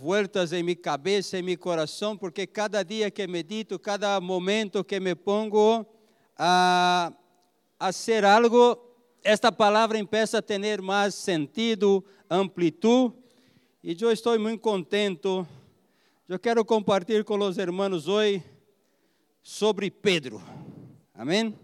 [0.00, 4.98] vueltas em minha cabeça, em meu coração, porque cada dia que medito, cada momento que
[4.98, 5.86] me pongo
[6.38, 7.12] a
[7.78, 8.78] hacer algo,
[9.22, 13.14] esta palavra empieza a ter mais sentido, amplitude,
[13.84, 15.46] e eu estou muito contento.
[16.26, 18.42] Eu quero compartilhar com os irmãos hoje
[19.42, 20.42] sobre Pedro.
[21.14, 21.54] Amém?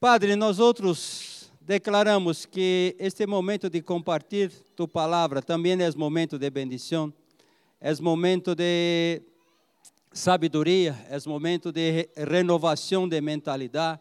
[0.00, 1.33] Padre, nós outros
[1.66, 7.12] declaramos que este momento de compartilhar tu palavra também é momento de bendição,
[7.80, 9.22] é momento de
[10.12, 14.00] sabedoria, é momento de renovação de mentalidade,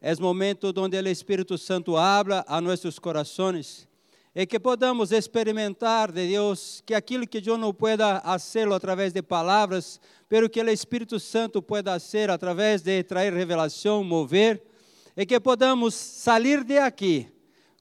[0.00, 3.86] é momento onde o Espírito Santo habla a nossos corações
[4.34, 9.22] e que podamos experimentar de Deus que aquilo que eu não pueda hacerlo através de
[9.22, 14.71] palavras, pero que o Espírito Santo pueda hacer através de trazer revelação, mover
[15.16, 17.28] e que podamos sair de aqui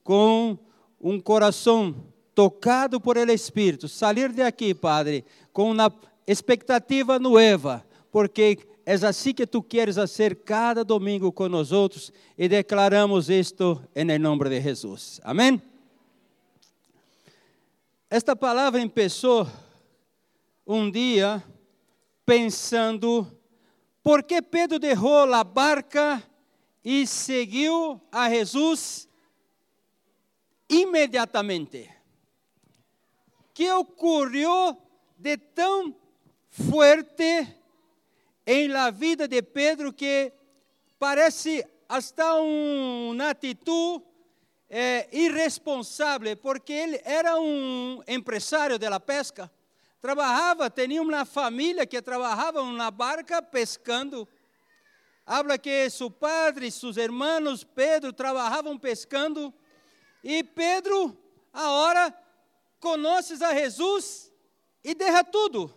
[0.03, 0.57] com
[0.99, 1.95] um coração
[2.35, 5.93] tocado por el Espírito, sair de aqui, Padre, com uma
[6.27, 12.47] expectativa nova, porque é assim que tu queres fazer cada domingo com nós outros e
[12.47, 15.19] declaramos isto em nome de Jesus.
[15.23, 15.61] Amém?
[18.09, 19.47] Esta palavra começou
[20.67, 21.43] um dia
[22.25, 23.27] pensando
[24.03, 26.21] por que Pedro derrou a barca
[26.83, 29.07] e seguiu a Jesus
[30.69, 31.89] imediatamente.
[33.53, 34.81] Que ocorreu
[35.17, 35.95] de tão
[36.49, 37.55] forte
[38.45, 40.33] em la vida de Pedro que
[40.97, 44.03] parece hasta uma atitude
[44.69, 49.51] eh, irresponsável, porque ele era um empresário da pesca,
[49.99, 54.27] trabalhava, tinha uma família que trabalhava na barca pescando
[55.25, 59.53] habla que seu padre e seus irmãos Pedro trabalhavam pescando
[60.23, 61.17] e Pedro
[61.51, 62.15] agora
[62.79, 64.31] conheces a Jesus
[64.83, 65.73] e derra tudo.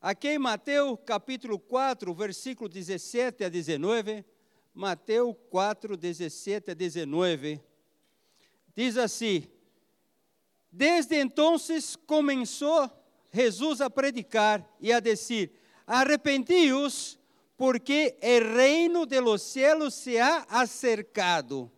[0.00, 4.24] Aqui em Mateus capítulo 4, versículo 17 a 19,
[4.74, 7.60] Mateus 4, 17 a 19,
[8.74, 9.46] diz assim:
[10.70, 11.56] Desde então
[12.06, 12.90] começou
[13.32, 15.56] Jesus a predicar e a dizer:
[15.86, 17.18] Arrependi-os
[17.62, 21.70] porque o reino de los cielos se ha acercado.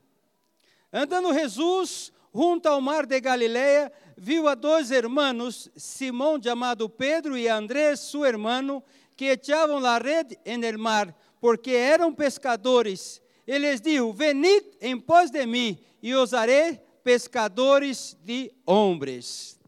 [0.90, 7.48] Andando Jesus junto ao mar de Galileia, viu a dois irmãos, Simão chamado Pedro e
[7.48, 8.82] Andrés, seu irmão,
[9.14, 13.20] que echavam a rede en el mar, porque eram pescadores.
[13.46, 19.60] E lhes disse: Venid em pós de mim, e os harei pescadores de homens.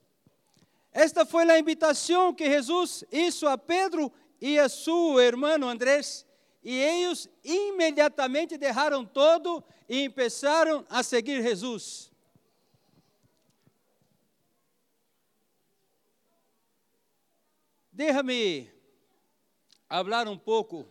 [0.95, 4.11] Esta foi a invitação que Jesus hizo a Pedro
[4.41, 6.27] e a seu irmão Andrés,
[6.63, 12.11] e eles imediatamente deixaram todo e começaram a seguir Jesus.
[17.93, 18.71] Déjame
[19.89, 20.87] falar um pouco,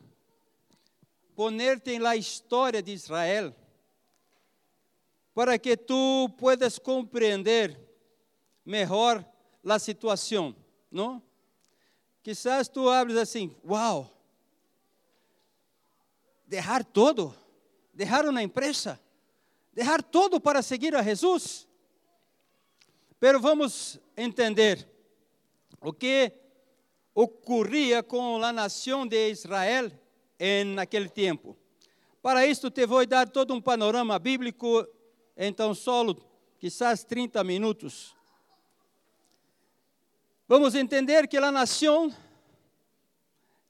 [1.35, 3.53] ponerte la história de Israel,
[5.33, 7.77] para que tu puedas compreender
[8.65, 9.23] melhor
[9.63, 10.55] a situação,
[10.89, 11.21] não?
[12.25, 14.11] Quizás tu hables assim, uau,
[16.47, 17.35] deixar todo,
[17.93, 18.99] deixar uma empresa,
[19.71, 21.67] deixar todo para seguir a Jesus.
[23.19, 24.89] Pero vamos entender
[25.79, 26.31] o que
[27.13, 29.91] ocorria com a nação de Israel
[30.39, 31.55] em aquele tempo.
[32.23, 34.83] Para isto te vou dar todo um panorama bíblico
[35.37, 36.19] em tão solo,
[36.57, 38.15] quizás 30 minutos.
[40.47, 42.13] Vamos entender que a nação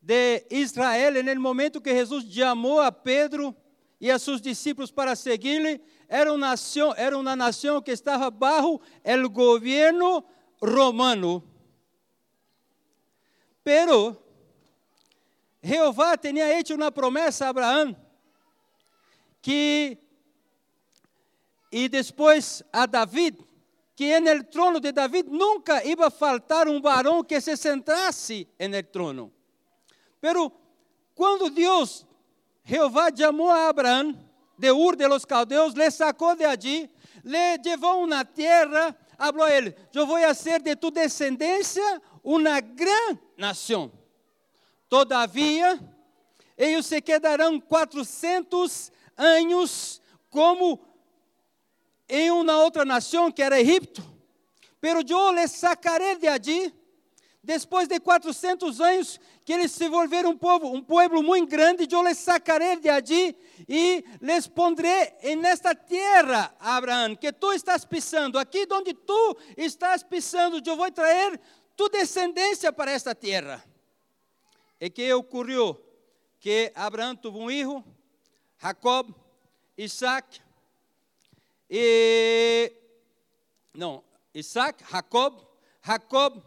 [0.01, 3.55] de Israel, no momento que Jesus chamou a Pedro
[3.99, 8.81] e a seus discípulos para seguir-lhe, era uma nação, era uma nação que estava bajo
[9.03, 10.23] o governo
[10.61, 11.41] romano.
[13.63, 14.21] Pero
[15.63, 17.95] Jeová tinha hecho uma promessa a Abraão
[19.41, 19.97] que
[21.71, 23.37] e depois a David
[23.95, 28.73] que el trono de David nunca iba a faltar um varão que se sentasse en
[28.73, 29.31] el trono.
[30.19, 30.51] Pero
[31.13, 32.05] quando Deus,
[32.63, 34.17] Jeová, chamou a Abraão
[34.57, 36.89] de Ur de los Caldeus, le sacou de allí,
[37.23, 43.19] le levou uma terra, falou a ele: Eu vou ser de tu descendência uma grande
[43.37, 43.91] nação.
[44.89, 45.79] Todavia,
[46.57, 50.79] eles se quedarão 400 anos como
[52.07, 54.03] em uma outra nação que era Egipto.
[54.79, 56.73] Pero eu les sacaré de allí,
[57.45, 62.01] Depois de 400 anos que eles se volveram um povo, um pueblo muito grande, eu
[62.01, 63.37] les sacaré de allí
[63.69, 68.39] e les pondré en esta terra, Abraão, que tu estás pisando.
[68.39, 71.39] Aqui onde tu estás pisando, eu vou trazer
[71.77, 73.63] tu descendência para esta terra.
[74.81, 75.79] E que ocorreu?
[76.39, 77.83] Que Abraão teve um filho,
[78.59, 79.13] Jacob,
[79.77, 80.41] Isaac,
[81.69, 82.71] e.
[83.73, 84.03] Não,
[84.33, 85.41] Isaac, Jacob,
[85.85, 86.43] Jacob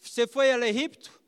[0.00, 1.20] se foi ao Egipto,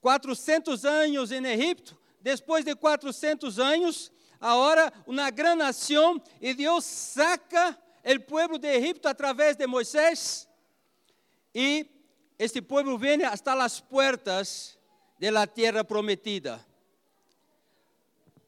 [0.00, 4.10] 400 anos em Egipto, depois de 400 anos,
[4.40, 10.48] agora uma grande nação, e Deus saca o povo de Egipto através de Moisés,
[11.54, 11.86] e
[12.38, 14.78] este povo vem hasta as puertas
[15.18, 16.64] de la tierra prometida.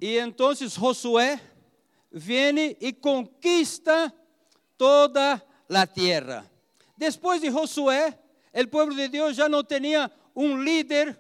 [0.01, 1.41] E então Josué
[2.17, 4.15] vem e conquista
[4.79, 6.49] toda a terra.
[6.97, 8.17] Depois de Josué,
[8.55, 11.19] o povo de Deus já não tinha um líder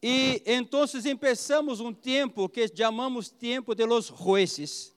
[0.00, 0.84] e então
[1.18, 4.94] começamos um tempo que chamamos tempo de los jueces.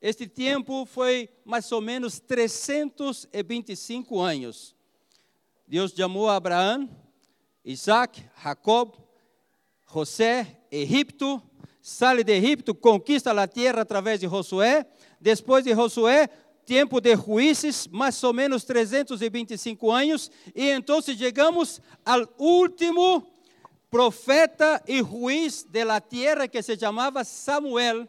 [0.00, 4.76] Este tempo foi mais ou menos 325 anos.
[5.66, 6.88] Deus chamou Abraão,
[7.64, 8.94] Isaac, Jacob,
[9.92, 11.42] José, Egipto,
[11.84, 14.86] sale de Egipto, conquista a terra através de Josué.
[15.20, 16.30] Depois de Josué,
[16.64, 23.30] tempo de juízes, mais ou menos 325 anos, e então chegamos ao último
[23.90, 28.08] profeta e juiz de la tierra que se chamava Samuel.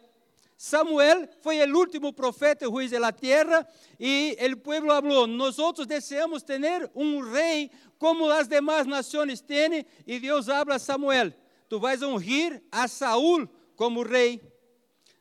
[0.56, 3.68] Samuel foi o último profeta e juiz de la tierra
[4.00, 5.56] e o povo falou: Nós
[5.86, 11.30] desejamos ter um rei como as demais nações têm, e Deus habla a Samuel:
[11.68, 13.46] Tu vais ungir a Saul
[13.76, 14.40] como rei.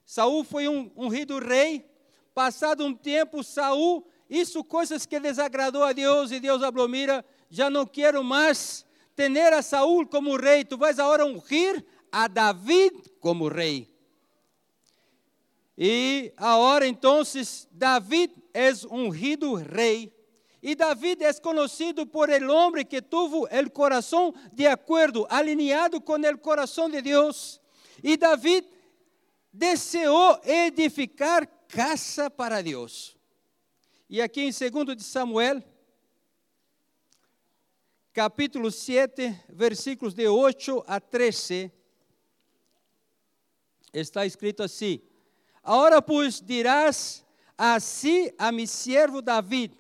[0.06, 1.86] Saul foi um ungido rei
[2.36, 7.70] Passado um tempo, Saul, isso coisas que desagradou a Deus, e Deus falou: Mira, já
[7.70, 8.86] não quero mais
[9.16, 11.82] ter a Saul como rei, tu vais agora ungir
[12.12, 12.92] a David
[13.22, 13.90] como rei.
[15.78, 17.22] E agora então,
[17.72, 20.14] David é ungido rei.
[20.62, 26.16] E David é conhecido por el homem que teve o coração de acordo, alinhado com
[26.16, 27.62] o coração de Deus.
[28.04, 28.66] E David
[29.52, 33.16] desejou edificar casa para Deus.
[34.10, 35.64] E aqui em 2 de Samuel,
[38.14, 41.72] capítulo 7, versículos de 8 a 13,
[43.94, 45.02] está escrito assim:
[45.64, 47.26] Agora, pois, dirás
[47.58, 49.72] assim a mi servo David: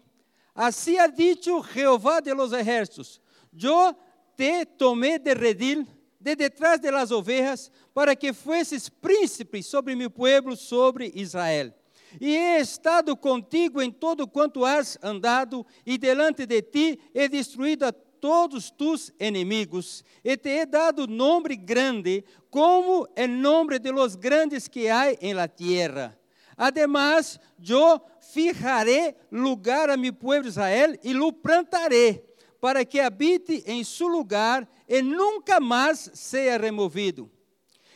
[0.53, 3.21] Assim ha dicho Jehová de los ejércitos:
[3.53, 3.95] Eu
[4.35, 5.85] te tomé de redil
[6.25, 11.71] de detrás de las ovejas, para que fueses príncipe sobre meu pueblo, sobre Israel.
[12.19, 17.85] E he estado contigo em todo quanto has andado, e delante de ti he destruído
[17.85, 24.15] a todos tus inimigos, e te he dado nome grande, como o nome de los
[24.15, 26.17] grandes que há em la tierra.
[26.57, 28.01] Además, eu
[28.33, 32.24] fijaré lugar a mi pueblo Israel e lo plantaré,
[32.65, 37.29] para que habite em su lugar e nunca mais seja removido.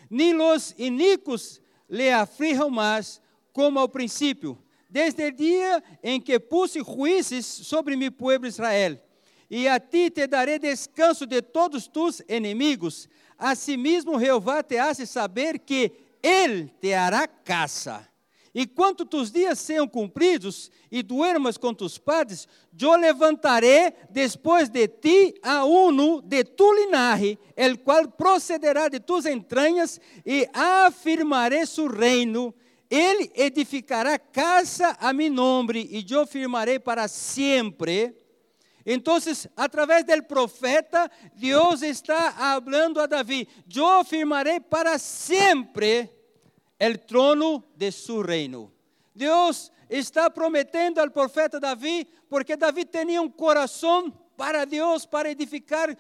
[0.07, 3.19] Ni los inicos le aflijam mais,
[3.51, 9.01] como ao princípio, desde o dia em que puse juízes sobre mi pueblo Israel.
[9.50, 13.10] E a ti te darei descanso de todos tus inimigos.
[13.39, 15.92] Asimismo, Jeová te hace saber que
[16.22, 18.07] Ele te hará caça.
[18.54, 22.48] E quando tus dias sejam cumpridos e duermas com tus padres,
[22.80, 29.25] eu levantaré depois de ti a uno de tu linaje, el qual procederá de tus
[29.25, 32.53] entranhas, e afirmaré su reino.
[32.89, 38.15] Ele edificará casa a mi nome, e eu firmarei para sempre.
[38.84, 39.18] Então,
[39.56, 42.32] através do profeta, Deus está
[42.63, 46.10] falando a Davi: Eu firmarei para sempre
[46.79, 48.71] el trono de su reino.
[49.13, 55.95] Deus está prometendo ao profeta Davi, porque Davi tinha um coração para Deus, para edificar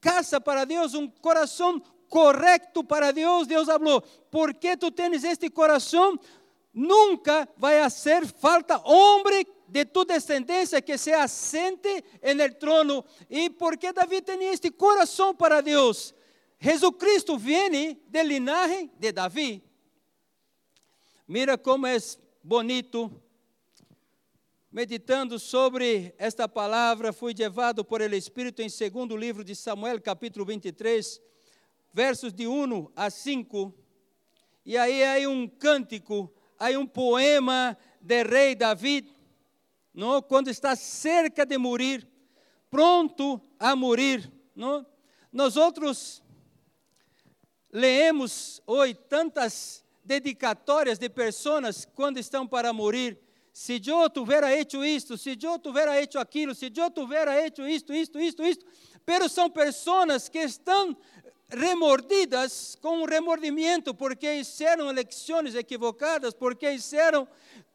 [0.00, 3.48] casa para Deus, um coração correto para Deus.
[3.48, 6.18] Deus falou: porque tu tens este coração,
[6.72, 13.04] nunca vai hacer falta homem de tu descendência que se assente en el trono.
[13.28, 16.14] E porque Davi tinha este coração para Deus,
[16.60, 19.73] Jesucristo vem do linaje de Davi.
[21.26, 21.96] Mira como é
[22.42, 23.10] bonito.
[24.70, 30.44] Meditando sobre esta palavra, fui levado por el Espírito em segundo livro de Samuel, capítulo
[30.44, 31.22] 23,
[31.94, 33.72] versos de 1 a 5.
[34.66, 39.08] E aí há um cântico, há um poema de rei David,
[39.94, 40.20] não?
[40.20, 42.06] quando está cerca de morrer,
[42.68, 44.30] pronto a morir.
[44.54, 44.84] Não?
[45.32, 46.22] Nós outros
[47.72, 53.18] leemos hoje tantas dedicatórias de pessoas quando estão para morrer.
[53.52, 57.92] Se eu tivera hecho isto, se eu tivera hecho aquilo, se eu tivera hecho isto,
[57.92, 58.66] isto, isto, isto.
[59.06, 60.96] Pero são pessoas que estão
[61.48, 67.28] remordidas com um remordimento porque fizeram eleições equivocadas, porque fizeram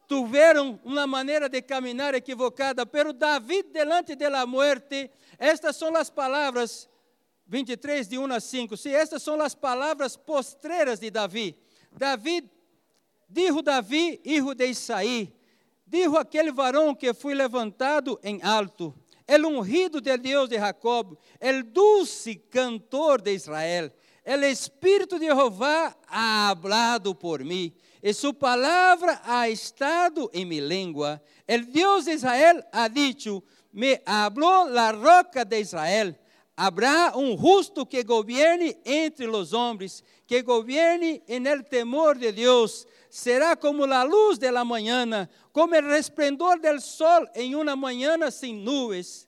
[0.06, 5.08] tiveram uma maneira de caminhar equivocada, pero David delante de la muerte,
[5.38, 6.88] estas são as palavras
[7.46, 8.76] 23 de 1 a 5.
[8.76, 11.56] Sim, estas são as palavras postreras de Davi.
[11.90, 12.44] David,
[13.28, 15.32] dijo Davi, hijo de Isaí,
[15.86, 18.94] dijo aquele varão que foi levantado em alto,
[19.26, 23.92] el ungido de Deus de Jacob, el dulce cantor de Israel,
[24.24, 30.62] el Espírito de Jehová ha hablado por mim e sua palavra ha estado em minha
[30.62, 31.22] língua.
[31.46, 33.42] El Deus de Israel ha dicho,
[33.72, 36.18] me habló la roca de Israel.
[36.62, 42.86] Habrá um justo que gobierne entre os homens, que gobierne en el temor de Deus.
[43.08, 48.30] Será como a luz de la mañana, como el resplendor del sol em uma manhã
[48.30, 49.26] sem nuvens,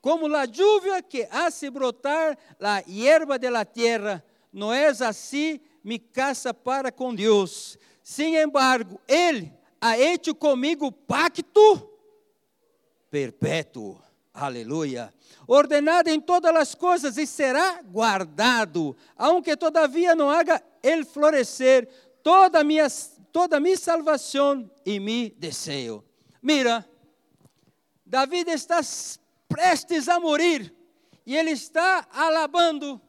[0.00, 4.22] como la lluvia que hace brotar la hierba de la tierra.
[4.52, 7.76] Não é assim mi casa para com Deus.
[8.00, 11.90] Sin embargo, Ele ha hecho comigo pacto
[13.10, 14.09] perpétuo.
[14.40, 15.12] Aleluia.
[15.46, 21.86] Ordenado em todas as coisas e será guardado, aunque todavia não haga ele florescer
[22.22, 22.86] toda minha
[23.30, 26.02] toda minha salvação e mi desejo.
[26.42, 26.88] Mira,
[28.04, 28.80] David está
[29.46, 30.74] prestes a morrer
[31.26, 33.00] e ele está alabando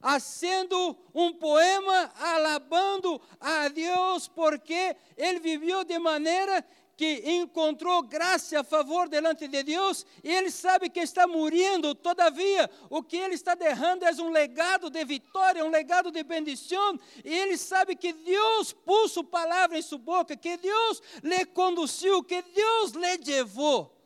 [0.00, 6.64] haciendo um poema alabando a Deus, porque ele viveu de maneira
[6.98, 12.68] que encontrou graça a favor delante de Deus, e ele sabe que está morrendo, todavia,
[12.90, 17.32] o que ele está derrando é um legado de vitória, um legado de bendição, e
[17.32, 22.90] ele sabe que Deus puso palavra em sua boca, que Deus lhe conduziu, que Deus
[22.90, 23.96] lhe levou.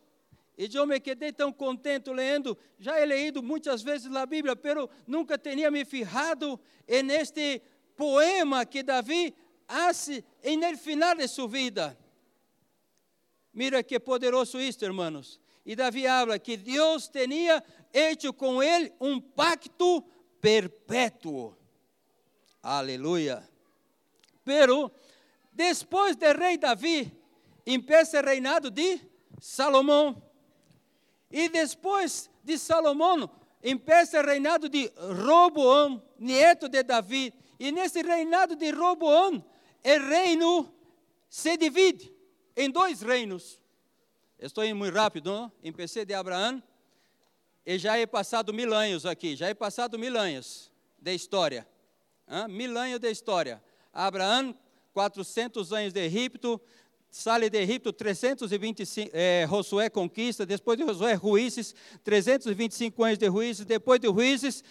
[0.58, 4.90] E eu me quedei tão contente lendo, já he leído muitas vezes a Bíblia, pero
[5.06, 7.62] nunca tinha me fijado neste
[7.96, 9.34] poema que Davi
[9.66, 12.01] hace el final de sua vida.
[13.52, 15.38] Mira que poderoso isto, hermanos.
[15.64, 20.02] E Davi habla que Deus tinha hecho com ele um pacto
[20.40, 21.54] perpétuo.
[22.62, 23.46] Aleluia.
[24.44, 24.90] Pero,
[25.52, 27.12] depois do rei Davi,
[27.66, 29.00] empieza o reinado de
[29.40, 30.20] Salomão.
[31.30, 33.30] E depois de Salomão,
[33.62, 37.32] empieza o reinado de Roboão, neto de Davi.
[37.60, 39.44] E nesse reinado de Roboão,
[39.84, 40.74] o reino
[41.28, 42.11] se divide
[42.56, 43.60] em dois reinos.
[44.38, 45.52] Estou indo muito rápido, não?
[45.62, 46.62] Empecé de Abraão
[47.64, 51.66] e já é passado mil anos aqui, já é passado mil anos de história.
[52.28, 52.48] Hein?
[52.48, 53.62] Mil anos de história.
[53.92, 54.56] Abraão,
[54.92, 56.60] 400 anos de Egipto,
[57.08, 63.66] Sale de Egipto, 325, é, Josué conquista, depois de Josué, Ruízes, 325 anos de Ruízes,
[63.66, 64.64] depois de Ruízes,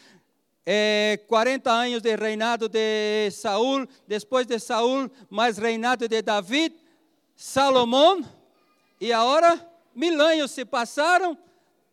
[0.66, 6.74] é, 40 anos de reinado de Saul, depois de Saul, mais reinado de David,
[7.44, 8.24] Salomão,
[9.00, 11.36] e agora mil anos se passaram,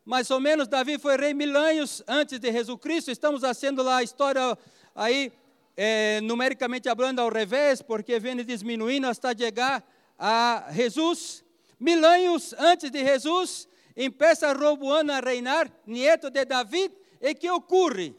[0.05, 3.97] mais ou menos Davi foi rei mil anos antes de Jesus Cristo, estamos fazendo lá
[3.97, 4.59] a história
[4.95, 5.33] aí,
[5.75, 9.83] é, numericamente falando ao revés, porque vem diminuindo até chegar
[10.19, 11.43] a Jesus,
[11.81, 18.14] mil anos antes de Jesus, empieza Roboão a reinar, nieto de David, e que ocorre?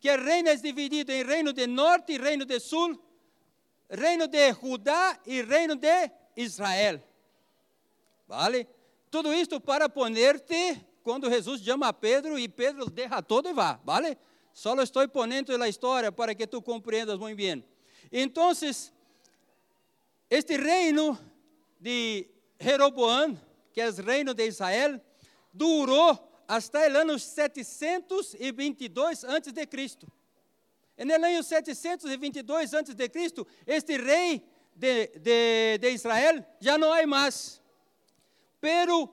[0.00, 2.98] Que o reino é dividido em reino de norte e reino de sul,
[3.90, 7.02] reino de Judá e reino de Israel.
[8.26, 8.66] Vale?
[9.10, 14.18] Tudo isto para ponerte quando Jesus chama Pedro e Pedro deixa todo e vai, vale?
[14.52, 17.64] Só estou ponendo a história para que tu compreendas muito bem.
[18.10, 18.50] Então,
[20.30, 21.18] este reino
[21.78, 22.26] de
[22.58, 23.38] Jeroboam,
[23.72, 25.00] que é o reino de Israel,
[25.52, 30.10] durou até o ano 722 antes de Cristo.
[30.96, 34.42] E no ano 722 antes de Cristo, este rei
[34.74, 37.62] de, de, de Israel já não há mais.
[38.60, 39.08] Pero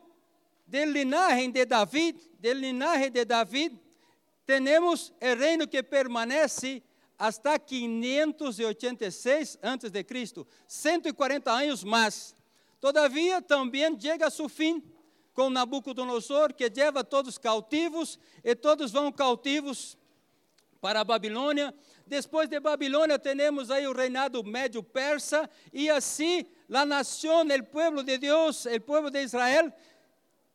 [0.65, 3.79] del linaje de David, del linaje de David,
[4.45, 6.81] temos o reino que permanece
[7.17, 12.35] hasta 586 antes de Cristo, 140 anos mais.
[12.79, 14.83] Todavia, também chega a seu fim
[15.33, 19.97] com Nabucodonosor, que leva todos cautivos, e todos vão cautivos
[20.81, 21.73] para a Babilônia.
[22.11, 28.03] Depois de Babilônia, temos aí o reinado médio persa, e assim, a nação, o povo
[28.03, 29.71] de Deus, o povo de Israel,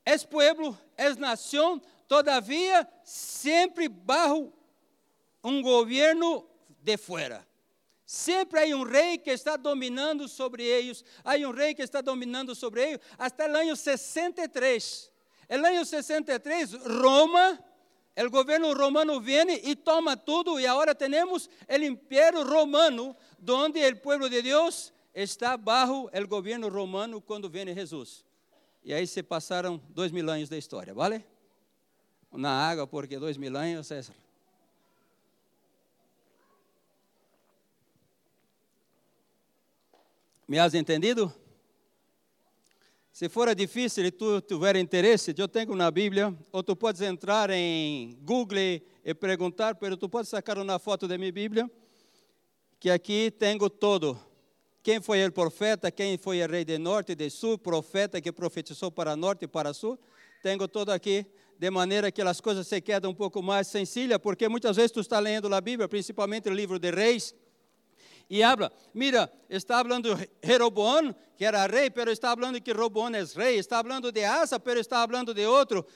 [0.04, 4.52] é pueblo, é nação, todavia sempre bajo
[5.42, 7.42] um governo de fora.
[8.04, 12.54] Sempre há um rei que está dominando sobre eles, há um rei que está dominando
[12.54, 15.10] sobre eles, até o ano 63.
[15.48, 17.58] No ano 63, Roma,
[18.25, 23.14] o governo romano vem e toma tudo, e agora temos o império romano,
[23.46, 28.25] onde o povo de Deus está bajo o governo romano quando vem Jesus.
[28.82, 31.25] E aí se passaram dois mil anos da história, vale?
[32.32, 34.02] Na água, porque dois mil anos é
[40.49, 41.35] Me has entendido?
[43.16, 47.49] Se for difícil e tu tiver interesse, eu tenho na Bíblia, ou tu podes entrar
[47.49, 48.58] em Google
[49.02, 51.66] e perguntar, mas tu podes sacar uma foto da minha Bíblia,
[52.78, 54.20] que aqui tenho todo.
[54.82, 58.30] Quem foi o profeta, quem foi o rei de norte e de sul, profeta que
[58.30, 59.99] profetizou para norte e para sul,
[60.42, 61.25] tenho todo aqui,
[61.58, 65.00] de maneira que as coisas se quedam um pouco mais sencillas, porque muitas vezes tu
[65.00, 67.35] está lendo a Bíblia, principalmente o livro de Reis,
[68.28, 70.09] e habla, mira, está hablando
[70.42, 74.59] Jeroboam, que era rei, pero está hablando que Roboam é rei, está hablando de Asa,
[74.59, 75.87] pero está hablando de outro.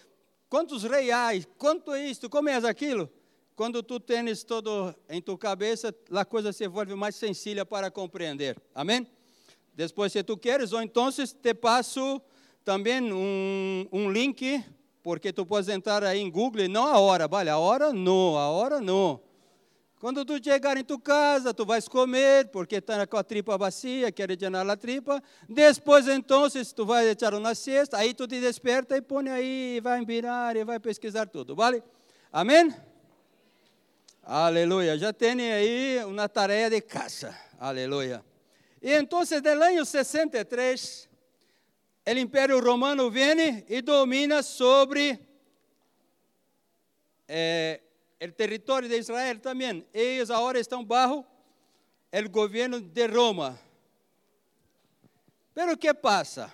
[0.49, 1.31] Quantos reis há?
[1.57, 2.29] Quanto é isto?
[2.29, 3.11] Como é aquilo?
[3.57, 8.61] Quando tu tens todo em tu cabeça, a coisa se volve mais sencilla para compreender.
[8.75, 9.07] Amém?
[9.75, 12.21] Depois, se tu queres, ou então te passo
[12.65, 14.65] também um, um link,
[15.03, 18.51] porque tu podes entrar aí em Google, não a hora, vale, a hora não, a
[18.51, 19.21] hora não.
[20.01, 24.11] Quando tu chegar em tu casa, tu vais comer, porque está com a tripa vazia,
[24.11, 25.23] quer llenar a tripa.
[25.47, 30.03] Depois, então, tu vais echar uma siesta, aí tu te desperta e põe aí, vai
[30.07, 31.83] virar e vai pesquisar tudo, vale?
[32.33, 32.75] Amém?
[34.23, 34.97] Aleluia.
[34.97, 37.39] Já tem aí uma tarefa de casa.
[37.59, 38.25] Aleluia.
[38.81, 41.11] E então, del ano 63,
[42.07, 45.21] o Império Romano vem e domina sobre
[47.29, 47.83] eh,
[48.21, 49.87] o território de Israel também.
[49.95, 51.25] Eles agora estão bajo
[52.13, 53.59] o governo de Roma.
[55.55, 56.53] Pero que passa?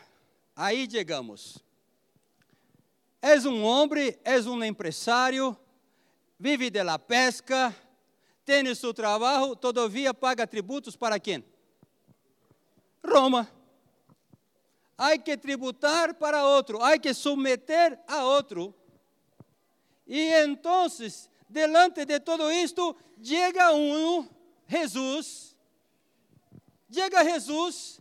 [0.55, 1.59] Aí chegamos.
[3.21, 5.57] És um homem, és um empresário,
[6.39, 7.75] vive de la pesca,
[8.45, 11.45] tem seu trabalho, todavia paga tributos para quem?
[13.05, 13.51] Roma.
[14.97, 18.75] Há que tributar para outro, há que submeter a outro.
[20.07, 20.89] E então,
[21.49, 24.29] delante de todo isto, chega um,
[24.67, 25.57] Jesus,
[26.91, 28.01] chega Jesus,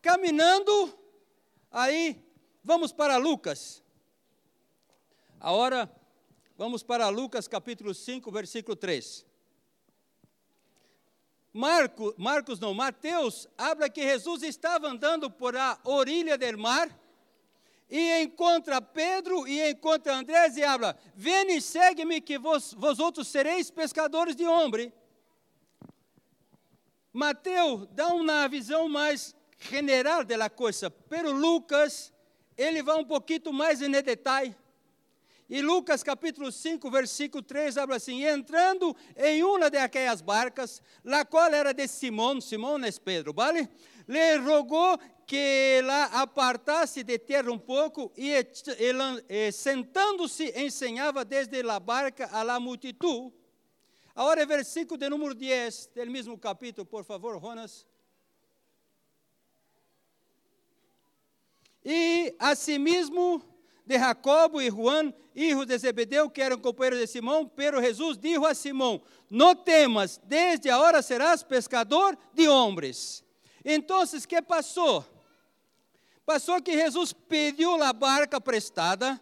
[0.00, 0.98] caminhando,
[1.70, 2.22] aí,
[2.62, 3.82] vamos para Lucas.
[5.40, 5.90] Agora,
[6.56, 9.26] vamos para Lucas capítulo 5, versículo 3.
[11.52, 16.88] Marco, Marcos não, Mateus, habla que Jesus estava andando por a orilla do mar,
[17.90, 23.70] e encontra Pedro e encontra Andrés e habla: Vem segue-me, que vos, vós outros sereis
[23.70, 24.92] pescadores de homem.
[27.12, 32.12] Mateus dá uma visão mais general da coisa, pero Lucas,
[32.56, 34.54] ele vai um pouquinho mais em detalhe.
[35.50, 41.24] E Lucas capítulo 5, versículo 3, habla assim: entrando em uma de aquelas barcas, la
[41.24, 43.66] qual era de Simão, Simão é Pedro, vale?
[44.06, 48.32] Le rogou que ela apartasse de terra um pouco e,
[49.28, 53.30] e sentando-se ensinava desde a barca a la multitud.
[54.16, 57.86] Agora, versículo de número 10 do mesmo capítulo, por favor, Jonas.
[61.84, 63.42] E asimismo
[63.84, 68.46] de Jacobo e Juan, hijos de Zebedeu, que eram companheiros de Simão, pero Jesus disse
[68.46, 73.22] a Simão: Não temas, desde agora serás pescador de homens.
[73.62, 75.04] Então, o que passou?
[76.28, 79.18] Passou que Jesus pediu a barca prestada,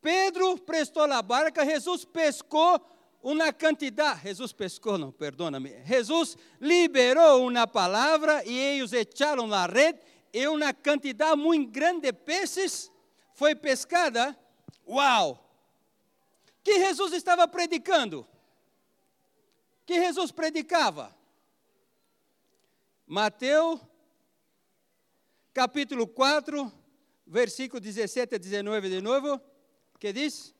[0.00, 2.80] Pedro prestou a barca, Jesus pescou
[3.22, 10.00] uma quantidade, Jesus pescou, não, perdona-me, Jesus liberou uma palavra e eles echaram na rede
[10.32, 12.90] e uma quantidade muito grande de peixes
[13.34, 14.34] foi pescada.
[14.88, 15.38] Uau!
[16.64, 18.26] Que Jesus estava predicando?
[19.84, 21.14] Que Jesus predicava?
[23.06, 23.78] Mateus
[25.52, 26.72] capítulo 4,
[27.26, 29.40] versículo 17 a 19 de novo,
[29.98, 30.54] que diz?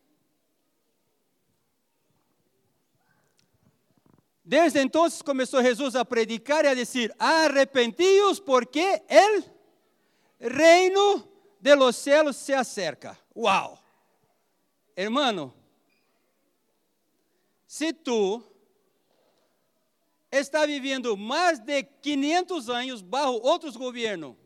[4.44, 9.44] Desde então começou Jesus a predicar e a dizer: Arrepentíos, porque el
[10.40, 11.28] reino
[11.61, 13.18] de los cielos se acerca.
[13.35, 13.78] Uau!
[14.96, 15.55] Hermano,
[17.66, 18.42] se tu
[20.31, 24.41] está vivendo mais de 500 anos bajo outros governos,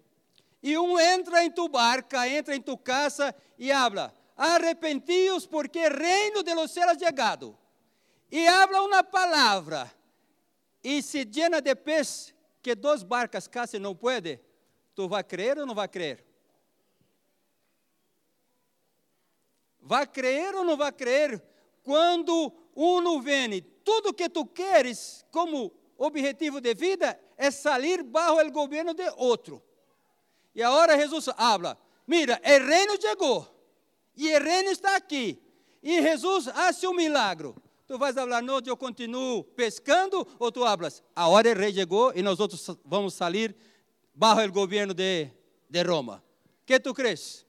[0.66, 6.42] e um entra em tu barca, entra em tu casa e habla, arrepentíos porque reino
[6.42, 7.57] de los ha chegado.
[8.29, 9.88] E habla uma palavra
[10.83, 14.40] e se llena de pez que duas barcas casi não pode,
[14.92, 16.26] tu vai crer ou não vai crer?
[19.79, 21.40] Vai crer ou não vai crer
[21.85, 23.62] quando uno vem?
[23.85, 29.62] Tudo que tu queres como objetivo de vida é sair bajo o governo de outro.
[30.57, 33.47] E agora Jesus habla: Mira, o reino chegou
[34.16, 35.38] e o reino está aqui.
[35.83, 37.55] E Jesus faz um milagre.
[37.87, 42.12] Tu vais falar, não, eu continuo pescando, ou tu hablas, a hora o rei chegou
[42.16, 43.55] e nós outros vamos sair
[44.12, 45.31] bajo o governo de,
[45.71, 46.25] de Roma.
[46.64, 47.47] que tu crees?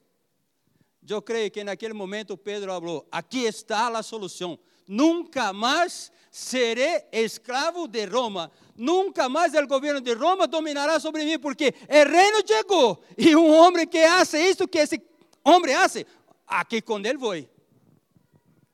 [1.09, 4.59] Eu creio que naquele momento Pedro falou: aqui está a solução.
[4.85, 8.51] Nunca mais serei escravo de Roma.
[8.75, 13.03] Nunca mais o governo de Roma dominará sobre mim, porque o reino chegou.
[13.17, 15.01] E um homem que hace isto que esse
[15.43, 16.05] homem hace,
[16.45, 17.33] aqui com ele vou.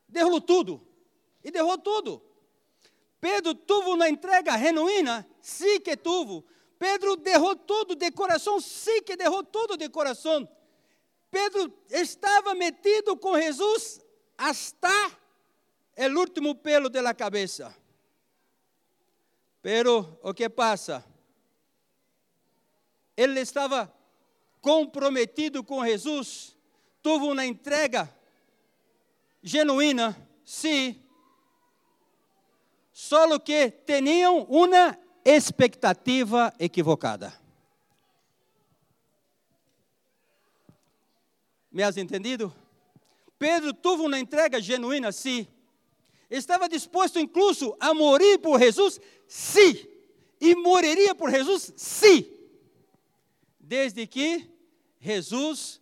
[0.08, 0.88] Derrubou tudo.
[1.44, 2.22] E derrubou tudo.
[3.20, 6.44] Pedro teve uma entrega genuína, sim que teve.
[6.78, 10.48] Pedro derrubou tudo de coração, sim que derrubou tudo de coração.
[11.32, 14.02] Pedro estava metido com Jesus
[14.38, 15.23] hasta
[15.96, 17.76] o último pelo de la cabeça.
[19.62, 21.04] Pero o que passa?
[23.16, 23.94] Ele estava
[24.62, 26.58] comprometido com Jesus,
[27.02, 28.10] teve uma entrega
[29.42, 31.04] genuína, sim,
[32.92, 37.34] só que tinham uma expectativa equivocada.
[41.72, 42.54] Me has entendido?
[43.40, 45.48] Pedro teve uma entrega genuína, sim.
[46.34, 49.86] Estava disposto incluso a morrer por Jesus, sim.
[50.42, 52.26] E morreria por Jesus, sim.
[53.60, 54.50] Desde que
[55.00, 55.80] Jesus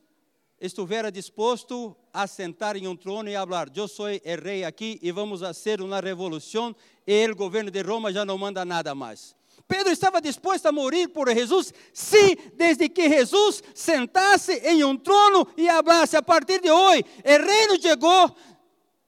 [0.60, 5.10] estivesse disposto a sentar em um trono e falar: Eu sou o rei aqui e
[5.10, 6.76] vamos fazer uma revolução,
[7.08, 9.34] e o governo de Roma já não manda nada mais.
[9.70, 15.48] Pedro estava disposto a morrer por Jesus, sim, desde que Jesus sentasse em um trono
[15.56, 16.18] e hablasse.
[16.18, 18.36] A partir de hoje, o reino chegou.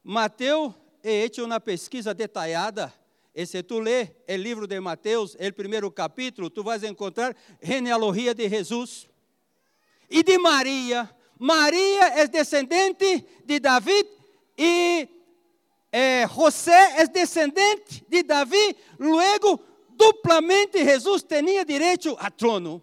[0.01, 2.93] Mateus é hecho uma pesquisa detalhada.
[3.35, 8.33] E se tu lê o livro de Mateus, o primeiro capítulo, tu vais encontrar genealogia
[8.33, 9.09] de Jesus
[10.09, 11.09] e de Maria.
[11.37, 14.07] Maria é descendente de David
[14.57, 15.09] e
[15.91, 18.77] eh, José é descendente de Davi.
[18.97, 22.81] Luego, duplamente Jesus tinha direito a trono.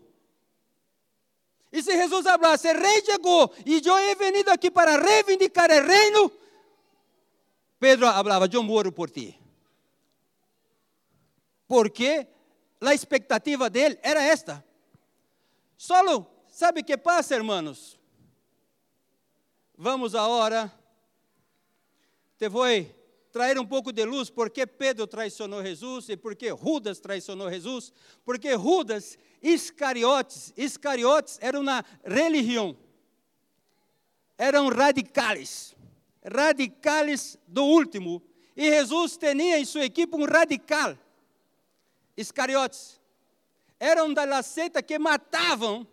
[1.72, 6.33] E se Jesus falasse, rei chegou e eu he venido aqui para reivindicar o reino,
[7.80, 9.40] Pedro falava, eu moro por ti.
[11.66, 12.28] Porque
[12.78, 14.62] a expectativa dele era esta.
[15.78, 17.98] Solo, sabe que passa, hermanos?
[19.76, 20.70] Vamos agora,
[22.38, 22.66] te vou
[23.32, 27.94] trazer um pouco de luz porque Pedro traicionou Jesus e porque Judas traicionou Jesus,
[28.26, 32.76] porque Judas Iscariotes, Iscariotes era uma religião,
[34.36, 35.74] eram radicais,
[36.24, 38.22] radicais do último,
[38.56, 40.96] e Jesus tinha em sua equipe um radical,
[42.16, 43.00] Iscariotes,
[43.78, 45.87] eram da seita que matavam,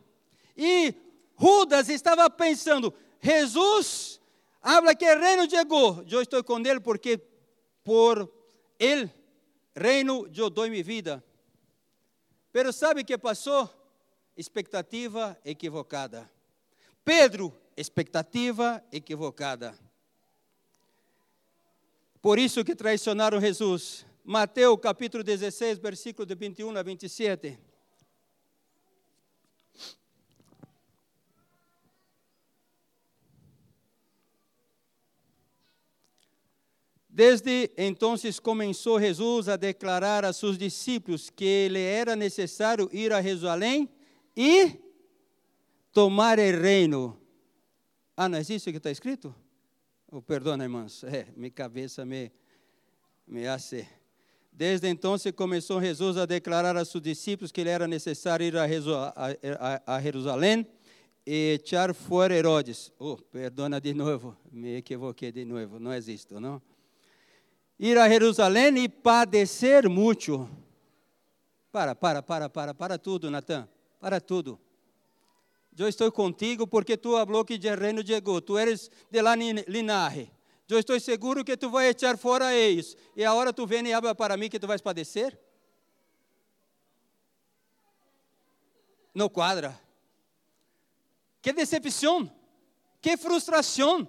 [0.58, 0.94] e
[1.40, 4.20] Judas estava pensando, Jesus
[4.62, 6.04] habla que o reino chegou.
[6.10, 7.22] Eu estou com ele porque
[7.84, 8.30] por
[8.80, 9.10] ele
[9.76, 11.24] reino eu dou minha vida.
[12.52, 13.70] Pero sabe o que passou?
[14.36, 16.30] Expectativa equivocada.
[17.06, 19.78] Pedro, expectativa equivocada.
[22.28, 24.06] Por isso que traicionaram Jesus.
[24.22, 27.58] Mateus capítulo 16, versículo de 21 a 27.
[37.08, 43.22] Desde então começou Jesus a declarar a seus discípulos que lhe era necessário ir a
[43.22, 43.90] Jerusalém
[44.36, 44.78] e
[45.94, 47.18] tomar o reino.
[48.18, 49.34] Ah, não é isso que está escrito?
[50.10, 52.32] Oh, perdona, irmãos, é, minha cabeça me,
[53.28, 53.88] me hace.
[54.52, 58.56] Desde então começou Jesus a declarar a seus discípulos que era necessário ir
[59.86, 60.66] a Jerusalém
[61.26, 62.92] e echar fora Herodes.
[62.98, 66.62] Oh, perdona de novo, me equivoquei de novo, não existe, não?
[67.80, 70.50] ir a Jerusalém e padecer muito.
[71.72, 73.68] Para, para, para, para, para tudo, Natan.
[74.00, 74.60] Para tudo.
[75.78, 78.42] Eu estou contigo porque tu falou que o reino chegou.
[78.42, 80.32] Tu eres de lá linaje.
[80.68, 82.98] Eu estou seguro que tu vai echar fora eles.
[83.16, 85.40] E agora tu vem e habla para mim que tu vais padecer?
[89.14, 89.80] Não quadra.
[91.42, 92.30] Que decepção,
[93.02, 94.08] que frustração.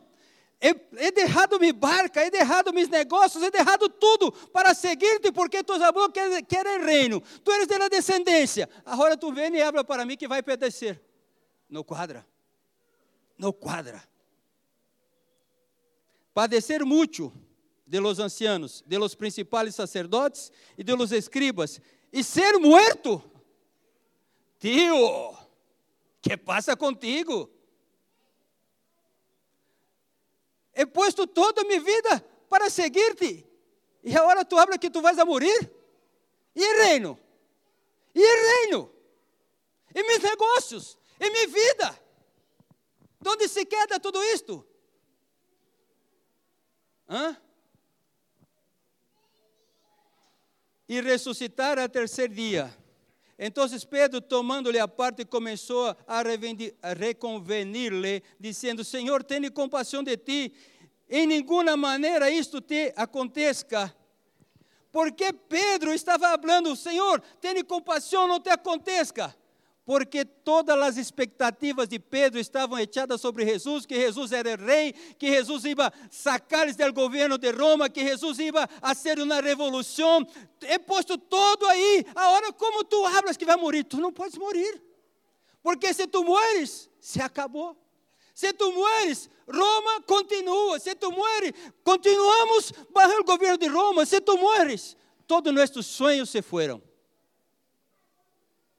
[0.61, 5.63] He, he deixado minha barca, he deixado meus negócios, he deixado tudo para seguir-te, porque
[5.63, 7.23] tu sabes que queres reino.
[7.45, 8.69] Tu eres da descendência.
[8.85, 11.08] Agora tu vem e habla para mim que vai pedecer.
[11.69, 12.27] Não quadra.
[13.37, 14.03] Não quadra.
[16.33, 17.33] Padecer muito
[17.87, 21.81] de los ancianos, de los principales sacerdotes e de los escribas,
[22.13, 23.23] e ser muerto.
[24.59, 25.37] Tio,
[26.21, 27.51] que passa contigo?
[30.75, 33.47] He posto toda a minha vida para seguir-te.
[34.03, 35.73] E agora tu hablas que tu vais a morrer?
[36.55, 37.19] E reino?
[38.15, 38.91] E reino?
[39.95, 40.98] E meus negócios?
[41.21, 41.99] E minha vida?
[43.27, 44.67] Onde se queda tudo isto?
[47.09, 47.37] Hã?
[50.89, 52.75] E ressuscitar a terceiro dia.
[53.39, 56.23] Então Pedro, tomando-lhe a parte, começou a
[56.95, 60.53] reconvenir-lhe, dizendo: Senhor, tenha compaixão de ti,
[61.09, 63.95] em nenhuma maneira isto te aconteça.
[64.91, 69.37] Porque Pedro estava falando: Senhor, tenha compaixão, não te aconteça
[69.89, 75.29] porque todas as expectativas de Pedro estavam echadas sobre Jesus, que Jesus era rei, que
[75.29, 80.27] Jesus ia sacar-lhes do governo de Roma, que Jesus ia fazer uma revolução.
[80.61, 82.05] É posto todo aí.
[82.15, 83.83] Agora, como tu hablas que vai morrer?
[83.83, 84.79] Tu não podes morrer.
[85.63, 87.75] Porque se tu mueres, se acabou.
[88.35, 90.79] Se tu mueres, Roma continua.
[90.79, 94.05] Se tu mueres, continuamos bajo o governo de Roma.
[94.05, 96.88] Se tu mueres, todos nossos sonhos se foram.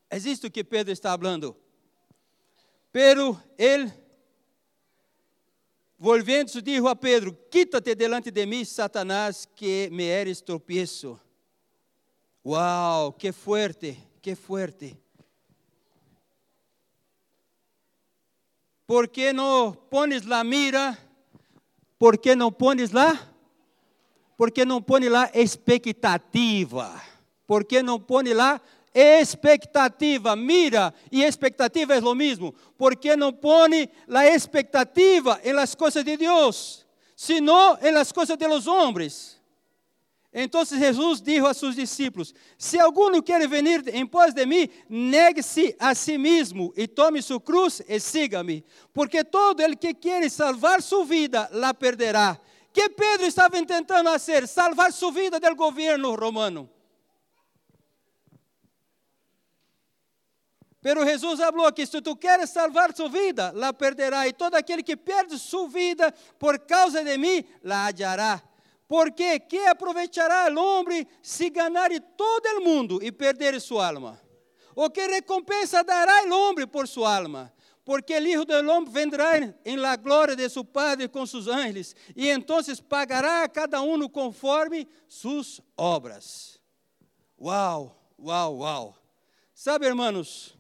[0.09, 1.55] É isto que Pedro está falando.
[2.91, 3.93] Pero ele,
[5.97, 11.19] volvendo-se, disse a Pedro: Quítate delante de mim, Satanás, que me eres tropiezo.
[12.43, 14.97] Uau, que fuerte, que fuerte.
[18.87, 20.97] ¿Por que não pones la mira?
[21.99, 23.31] ¿Por que não pones lá?
[24.35, 26.99] ¿Por que não pones lá expectativa?
[27.45, 28.59] ¿Por que não pones lá
[28.93, 30.35] expectativa.
[30.35, 36.17] Mira e expectativa é o mesmo, porque não põe a expectativa em las coisas de
[36.17, 39.39] Deus, sino em las coisas de los hombres.
[40.31, 45.75] Então Jesus disse a seus discípulos: Se alguno quer venir em pós de mim, negue-se
[45.79, 48.63] a si mesmo e tome sua cruz e siga-me.
[48.93, 52.39] Porque todo el que quer salvar sua vida, la perderá.
[52.71, 54.47] Que Pedro estava tentando fazer?
[54.47, 56.69] Salvar sua vida do governo romano.
[60.81, 64.27] Pero Jesus falou que se tu queres salvar sua vida, la perderá.
[64.27, 68.41] E todo aquele que perde sua vida por causa de mim, la hallará.
[68.87, 74.19] Porque que aproveitará o homem se ganhar todo o mundo e perder sua alma?
[74.73, 77.53] O que recompensa dará o homem por sua alma?
[77.83, 81.95] Porque o Hijo do Homem vendrá em la glória de seu Padre com seus ángeles,
[82.15, 86.59] e então pagará a cada um conforme suas obras.
[87.39, 88.95] Uau, uau, uau.
[89.55, 90.55] Sabe, irmãos,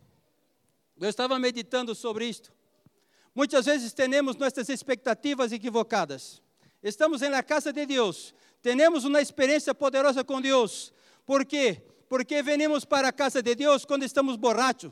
[0.99, 2.51] eu estava meditando sobre isto.
[3.33, 6.41] Muitas vezes temos nossas expectativas equivocadas.
[6.81, 10.93] Estamos na casa de Deus, temos uma experiência poderosa com Deus.
[11.25, 11.81] Por quê?
[12.07, 14.91] Porque venimos para a casa de Deus quando estamos borrachos.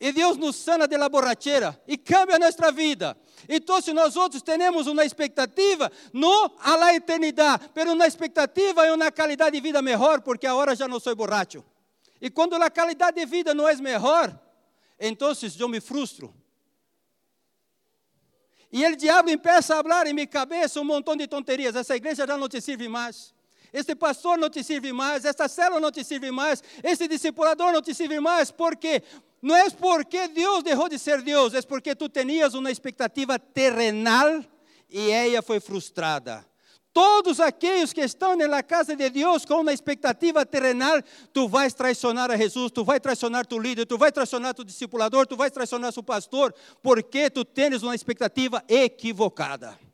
[0.00, 3.16] E Deus nos sana de la borrachera e cambia nossa vida.
[3.48, 8.90] Então, se nós outros temos uma expectativa, não a la eternidade, mas uma expectativa e
[8.92, 11.64] uma qualidade de vida melhor, porque agora já não sou borracho.
[12.20, 14.38] E quando a qualidade de vida não é melhor,
[14.98, 16.34] então eu me frustro.
[18.70, 21.74] E o diabo começa a falar em minha cabeça um montão de tonterias.
[21.74, 23.34] Essa igreja já não te serve mais.
[23.72, 25.24] Este pastor não te serve mais.
[25.24, 26.62] Esta célula não te serve mais.
[26.82, 28.50] Este discipulador não te serve mais.
[28.50, 29.02] Por quê?
[29.40, 34.44] Não é porque Deus deixou de ser Deus, é porque tu tenias uma expectativa terrenal
[34.90, 36.44] e ela foi frustrada.
[36.92, 41.00] Todos aqueles que estão na casa de Deus com uma expectativa terrenal,
[41.32, 45.26] tu vais traicionar a Jesus, tu vais traicionar tu líder, tu vais traicionar tu discipulador,
[45.26, 49.87] tu vais traicionar seu pastor, porque tu tens uma expectativa equivocada.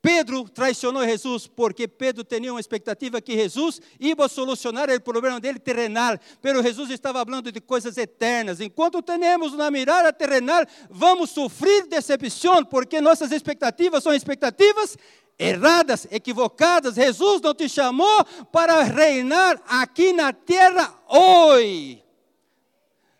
[0.00, 5.58] Pedro traicionou Jesus porque Pedro tinha uma expectativa que Jesus ia solucionar o problema dele
[5.58, 8.60] terrenal, pero Jesus estava falando de coisas eternas.
[8.60, 14.96] Enquanto temos uma mirada terrenal, vamos sofrer decepção porque nossas expectativas são expectativas
[15.36, 16.94] erradas, equivocadas.
[16.94, 22.04] Jesus não te chamou para reinar aqui na terra hoje.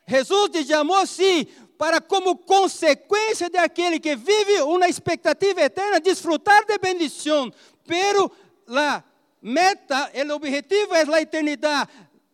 [0.07, 1.47] Jesus te chamou sim
[1.79, 7.53] para como consequência de aquele que vive uma expectativa eterna, desfrutar de bendição,
[7.87, 8.31] pero
[8.67, 9.05] la
[9.41, 11.89] meta, el objetivo é a eternidade,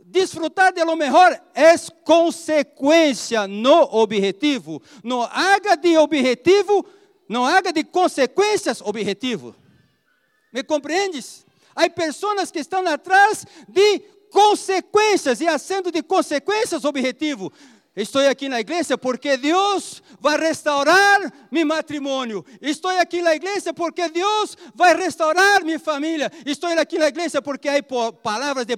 [0.06, 4.80] Disfrutar de lo mejor é consequência, no objetivo.
[5.02, 6.86] Não haga de objetivo,
[7.28, 9.56] não haga de consequências objetivo.
[10.52, 11.44] Me compreendes?
[11.74, 13.98] Há pessoas que estão atrás de
[14.30, 17.52] consequências e haciendo de consequências objetivo.
[17.96, 22.44] Estou aqui na igreja porque Deus vai restaurar meu matrimônio.
[22.60, 26.28] Estou aqui na igreja porque Deus vai restaurar minha família.
[26.44, 27.80] Estou aqui na igreja porque há
[28.20, 28.74] palavras de,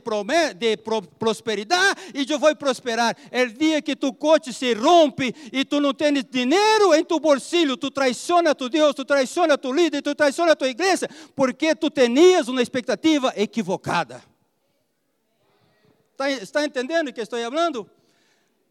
[0.55, 0.76] de
[1.18, 3.16] prosperidade e eu vou prosperar.
[3.33, 7.79] O dia que tu coche se rompe e tu não tens dinheiro em tu bolsillo,
[7.79, 12.48] tu traiciona tu Deus, tu traiciona tu líder, tu traiciona tua igreja, porque tu tenias
[12.48, 14.22] uma expectativa equivocada.
[16.12, 17.90] Está, está entendendo o que estou falando?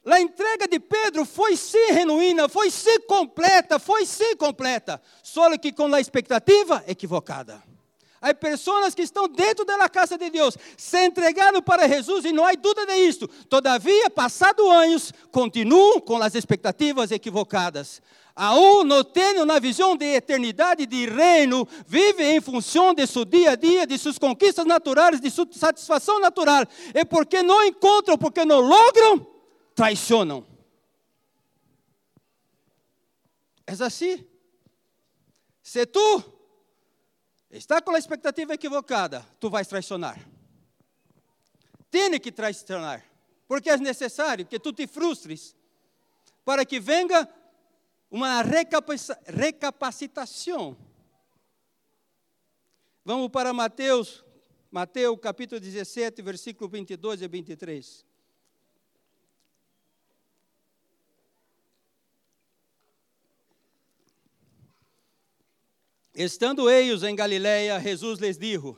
[0.06, 5.72] A entrega de Pedro foi sim genuína, foi sim completa, foi sim completa, só que
[5.72, 7.63] com a expectativa equivocada.
[8.22, 12.46] Há pessoas que estão dentro da casa de Deus, se entregaram para Jesus e não
[12.46, 13.28] há dúvida disso.
[13.50, 18.02] Todavia, passado anos, continuam com as expectativas equivocadas.
[18.36, 23.52] Aún não têm uma visão de eternidade de reino, vivem em função de seu dia
[23.52, 26.65] a dia, de suas conquistas naturais, de sua satisfação natural.
[26.94, 29.26] É porque não encontram, porque não logram,
[29.76, 30.48] traicionam.
[33.68, 34.26] É assim.
[35.62, 36.24] Se tu
[37.52, 40.18] está com a expectativa equivocada, tu vais traicionar.
[41.92, 43.06] Tem que traicionar,
[43.48, 45.56] porque é necessário que tu te frustres
[46.44, 47.30] para que venha
[48.12, 50.76] uma recapacitação.
[53.04, 54.24] Vamos para Mateus,
[54.70, 58.06] Mateus capítulo 17, versículo 22 e 23.
[66.15, 68.78] Estando eles em Galiléia, Jesus lhes dijo: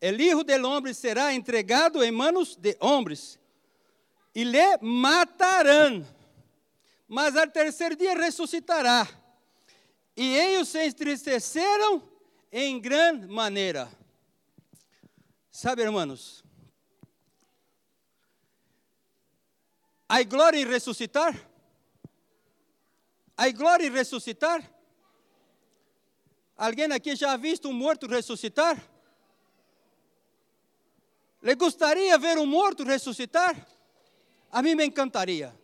[0.00, 3.38] El hijo del hombre será entregado em manos de homens
[4.34, 6.06] e lhe matarão,
[7.06, 9.06] mas al terceiro dia ressuscitará.
[10.16, 12.02] E eles se entristeceram
[12.50, 13.88] em grande maneira.
[15.50, 16.42] Sabe, irmãos,
[20.08, 21.38] há glória em ressuscitar?
[23.36, 24.77] Há glória em ressuscitar?
[26.58, 28.76] Alguém aqui já visto um morto ressuscitar?
[31.40, 33.54] Le gostaria ver um morto ressuscitar?
[34.50, 35.56] A mim me encantaria.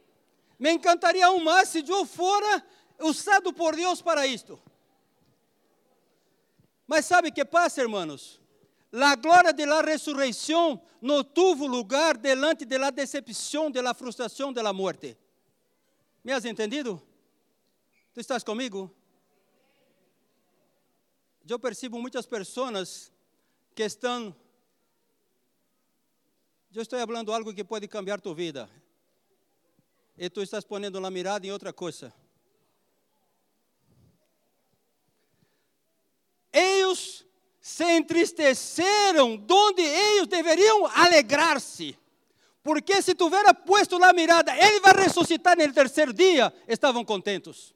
[0.57, 2.65] Me encantaria um mais se eu fora
[3.01, 4.63] usado por Deus para isto.
[6.87, 8.41] Mas sabe o que passa, irmãos?
[8.93, 14.53] A glória de la ressurreição não teve lugar delante de la decepção, de la frustração,
[14.53, 15.19] de la muerte.
[16.23, 17.03] Me has entendido?
[18.15, 18.95] Tu estás comigo?
[21.53, 23.13] Eu percebo muitas pessoas
[23.75, 24.35] que estão.
[26.75, 28.69] Eu estou falando algo que pode cambiar tua vida.
[30.17, 32.13] E tu estás ponendo a mirada em outra coisa.
[36.53, 37.27] Eles
[37.61, 41.99] se entristeceram donde eles deveriam alegrar-se.
[42.63, 47.75] Porque se tu tivera puesto a mirada, ele vai ressuscitar no terceiro dia, estavam contentos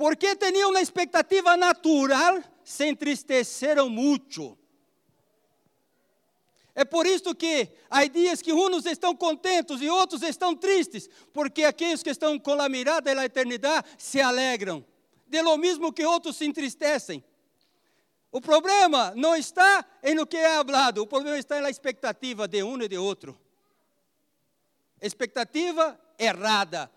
[0.00, 4.56] porque tinham uma expectativa natural, se entristeceram muito.
[6.74, 11.64] É por isso que há dias que uns estão contentes e outros estão tristes, porque
[11.64, 14.82] aqueles que estão com a mirada da eternidade se alegram,
[15.26, 17.22] de lo mesmo que outros se entristecem.
[18.32, 22.62] O problema não está em no que é hablado, o problema está na expectativa de
[22.62, 23.38] um e de outro.
[24.98, 26.90] Expectativa errada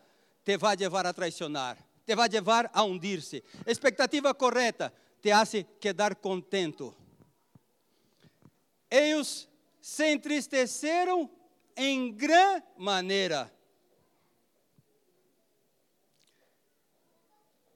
[0.45, 3.43] te vai levar a traicionar te vai levar a hundir-se.
[3.65, 6.95] Expectativa correta te hace quedar contento.
[8.89, 9.47] Eles
[9.81, 11.29] se entristeceram
[11.75, 13.51] em grande maneira.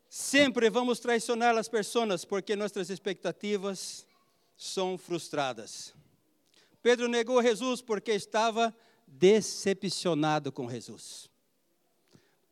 [0.10, 4.06] Sempre vamos traicionar as pessoas porque nossas expectativas
[4.58, 5.94] são frustradas.
[6.82, 11.30] Pedro negou Jesus porque estava decepcionado com Jesus.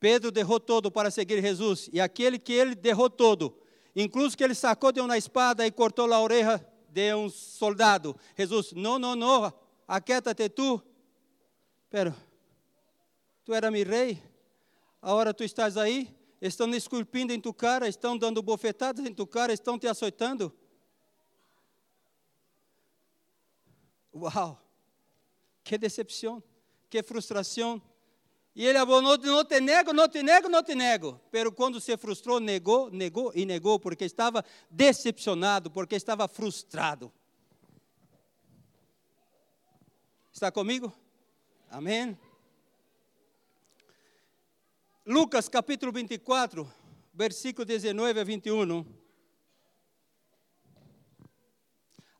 [0.05, 3.57] Pedro derrou todo para seguir Jesus, e aquele que ele derrou todo,
[3.95, 8.15] incluso que ele sacou de uma espada e cortou a orelha de um soldado.
[8.37, 9.51] Jesus, não, não, não,
[9.87, 10.79] aquieta-te tu.
[11.89, 12.13] Pero,
[13.43, 14.21] tu era meu rei,
[15.01, 19.53] agora tu estás aí, estão esculpindo em tu cara, estão dando bofetadas em tu cara,
[19.53, 20.53] estão te açoitando.
[24.13, 24.61] Uau,
[25.63, 26.43] que decepção,
[26.91, 27.81] que frustração.
[28.55, 31.19] E ele não, não te nego, não te nego, não te nego.
[31.29, 37.11] Pero quando se frustrou, negou, negou e negou, porque estava decepcionado, porque estava frustrado.
[40.31, 40.93] Está comigo?
[41.69, 42.17] Amém?
[45.05, 46.71] Lucas capítulo 24,
[47.13, 48.85] versículo 19 a 21.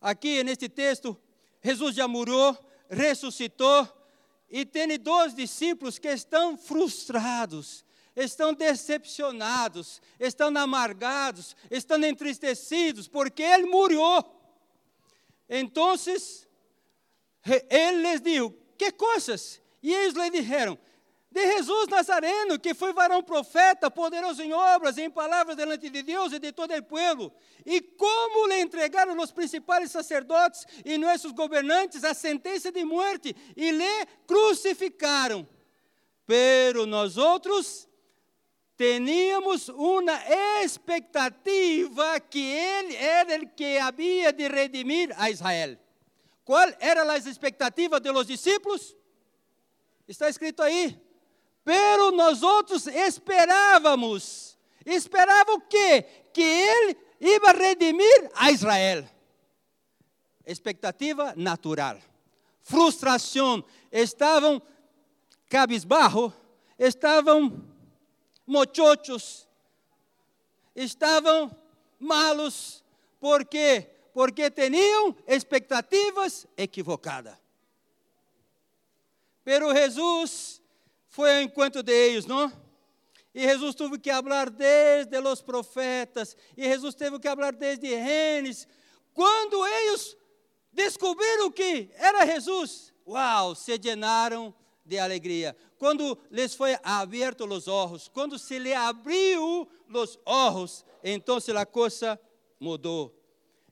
[0.01, 1.17] Aqui neste texto,
[1.63, 2.57] Jesus já morreu,
[2.89, 3.88] ressuscitou,
[4.57, 7.83] e tem dois discípulos que estão frustrados,
[8.15, 14.23] estão decepcionados, estão amargados, estão entristecidos, porque ele morreu.
[15.49, 15.93] Então,
[17.69, 19.61] ele lhes disse: Que coisas?
[19.83, 20.79] E eles lhe disseram:
[21.36, 26.31] de Jesus Nazareno, que foi varão profeta, poderoso em obras, em palavras delante de Deus
[26.31, 27.29] e de todo o povo.
[27.65, 33.69] E como lhe entregaram os principais sacerdotes e nossos governantes a sentença de morte e
[33.69, 35.45] lhe crucificaram.
[36.25, 37.86] Pero nós outros
[38.77, 40.17] teníamos uma
[40.63, 45.77] expectativa que ele era o que havia de redimir a Israel.
[46.45, 48.95] Qual era a expectativa de los discípulos?
[50.07, 51.04] Está escrito aí.
[51.66, 54.55] Pero nós outros esperávamos.
[54.86, 56.03] Esperava o quê?
[56.32, 59.03] Que ele ia redimir a Israel.
[60.45, 61.97] Expectativa natural.
[62.61, 63.66] Frustração.
[63.91, 64.61] Estavam
[65.49, 66.32] cabisbarro,
[66.78, 67.66] estavam
[68.45, 69.47] mochochos,
[70.76, 71.49] estavam
[71.99, 72.84] malos.
[73.20, 73.89] Por quê?
[74.13, 77.36] Porque tinham expectativas equivocadas.
[79.43, 80.61] Pero Jesus
[81.16, 82.51] foi ao encontro deles, não?
[83.34, 88.68] E Jesus teve que falar desde os profetas, e Jesus teve que falar desde Gênesis.
[89.13, 90.18] Quando eles
[90.74, 94.53] descobriram que era Jesus, uau, se llenaram
[94.86, 95.55] de alegria.
[95.78, 102.20] Quando lhes foi aberto os olhos, quando se lhe abriu os olhos, então a coisa
[102.59, 103.18] mudou.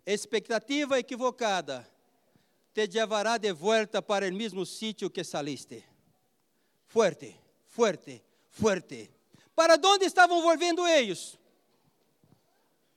[0.06, 1.86] Expectativa equivocada
[2.74, 5.93] te levará de volta para o mesmo sítio que saliste
[6.94, 7.36] fuerte,
[7.66, 9.12] fuerte, fuerte.
[9.56, 11.38] ¿Para dónde estavam volviendo eles?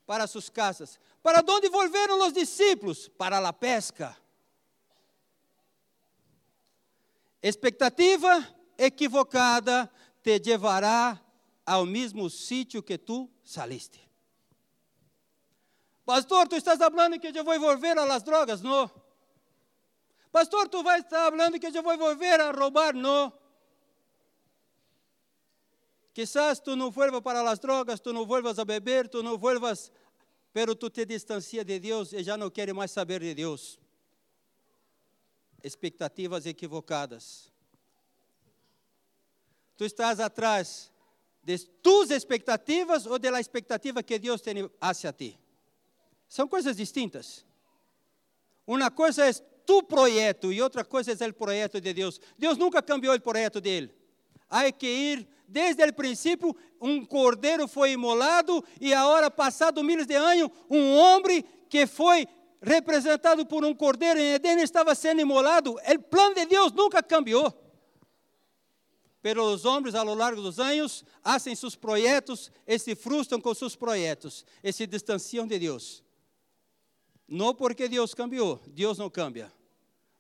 [0.05, 1.01] Para suas casas.
[1.23, 3.09] ¿Para dónde volveram os discípulos?
[3.17, 4.17] Para a pesca.
[7.41, 9.91] Expectativa equivocada
[10.23, 11.21] te levará
[11.65, 14.01] ao mesmo sítio que tu saliste.
[16.05, 18.61] Pastor, tu estás falando que eu vou volver a las drogas?
[18.61, 18.91] Não.
[20.31, 22.95] Pastor, tu vai estar falando que eu vou volver a roubar?
[22.95, 23.46] Não.
[26.17, 29.93] Quizás tú no vuelvas para las drogas, tú no vuelvas a beber, tú no vuelvas,
[30.51, 33.79] pero tú te distancias de Dios e já não quieres mais saber de Deus.
[35.63, 37.53] Expectativas equivocadas.
[39.77, 40.91] Tu estás atrás
[41.43, 45.39] de tus expectativas ou da expectativa que Deus tem hacia ti.
[46.27, 47.45] São coisas distintas.
[48.67, 49.35] Uma coisa é
[49.67, 52.19] tu projeto e outra coisa é o projeto de Deus.
[52.39, 53.95] Deus nunca cambiou o projeto dele.
[54.49, 60.15] Há que ir desde o princípio, um cordeiro foi imolado e agora, passado milhas de
[60.15, 62.27] anos, um homem que foi
[62.61, 65.73] representado por um cordeiro em Edén estava sendo imolado.
[65.73, 67.53] O plano de Deus nunca cambiou.
[69.23, 73.75] Pero os homens, ao longo dos anos, fazem seus projetos e se frustram com seus
[73.75, 76.05] projetos e se distanciam de Deus.
[77.27, 79.53] Não porque Deus cambiou, Deus não cambia.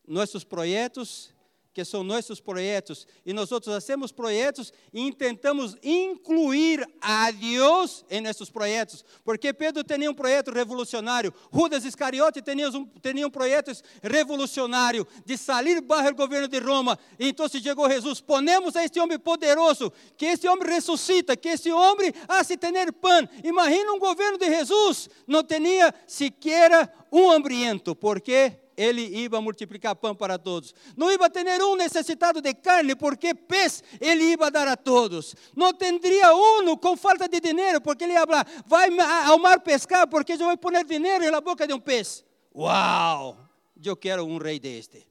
[0.06, 1.32] Nossos projetos
[1.76, 8.48] que são nossos projetos, e nós fazemos projetos e tentamos incluir a Deus em nossos
[8.48, 13.72] projetos, porque Pedro tinha um projeto revolucionário, Judas Iscariote tinha um, tinha um projeto
[14.02, 18.98] revolucionário de sair barra do governo de Roma, e então chegou Jesus, ponemos a este
[18.98, 24.38] homem poderoso, que este homem ressuscita, que este homem hace tener pan, imagina um governo
[24.38, 30.74] de Jesus, não tinha sequer um hambriento, porque ele ia multiplicar pão para todos.
[30.96, 35.34] Não ia ter um necessitado de carne, porque pez ele ia dar a todos.
[35.54, 38.88] Não teria um com falta de dinheiro, porque ele ia falar, vai
[39.26, 42.24] ao mar pescar, porque eu vou pôr dinheiro na boca de um pez.
[42.54, 43.38] Uau!
[43.82, 45.06] Eu quero um rei deste.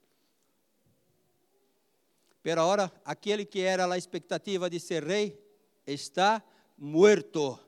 [2.41, 5.39] Pero agora, aquele que era a expectativa de ser rei,
[5.85, 6.43] está
[6.77, 7.59] morto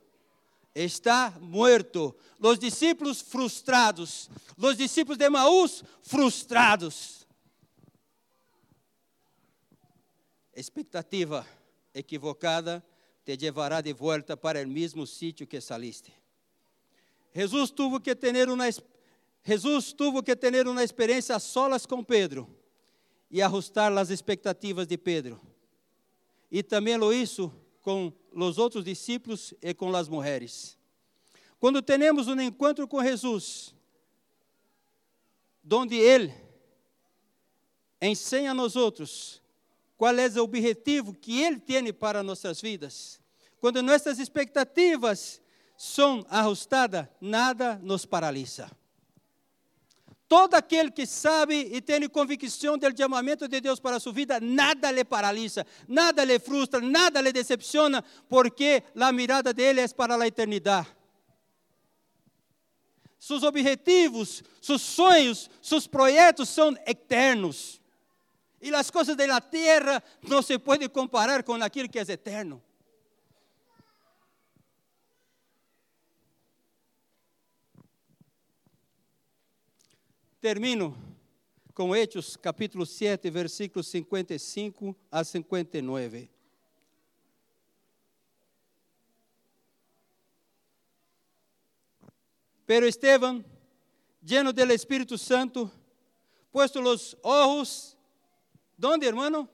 [0.83, 2.15] está muerto.
[2.39, 4.29] Los discípulos frustrados.
[4.55, 7.25] Los discípulos de Maús frustrados.
[10.53, 11.45] Expectativa
[11.93, 12.83] equivocada
[13.23, 16.13] te levará de volta para o mesmo sítio que saliste.
[17.33, 18.65] Jesus tuvo que ter uma
[19.43, 22.47] Jesus que ter uma experiência a solas com Pedro
[23.31, 25.39] e ajustar as expectativas de Pedro.
[26.51, 28.11] E também lo hizo com
[28.45, 30.77] os outros discípulos e com as mulheres.
[31.59, 33.73] Quando temos um encontro com Jesus,
[35.71, 36.33] onde Ele
[38.01, 39.41] ensina a nós outros
[39.97, 43.19] qual é o objetivo que Ele tem para nossas vidas.
[43.59, 45.41] Quando nossas expectativas
[45.75, 48.69] são ajustadas, nada nos paralisa.
[50.27, 54.91] Todo aquele que sabe e tem convicção do chamamento de Deus para sua vida, nada
[54.91, 60.27] lhe paralisa, nada lhe frustra, nada lhe decepciona, porque a mirada dele é para a
[60.27, 60.87] eternidade.
[63.17, 67.81] Seus objetivos, seus sonhos, seus projetos são eternos.
[68.61, 72.61] E as coisas da terra não se podem comparar com aquilo que é eterno.
[80.47, 80.95] Termino
[81.73, 86.29] com Hechos capítulo 7, versículos 55 a 59.
[92.65, 93.45] Pero Esteban,
[94.23, 95.69] lleno del Espíritu Santo,
[96.49, 97.97] puesto los ojos,
[98.77, 99.49] ¿dónde, hermano?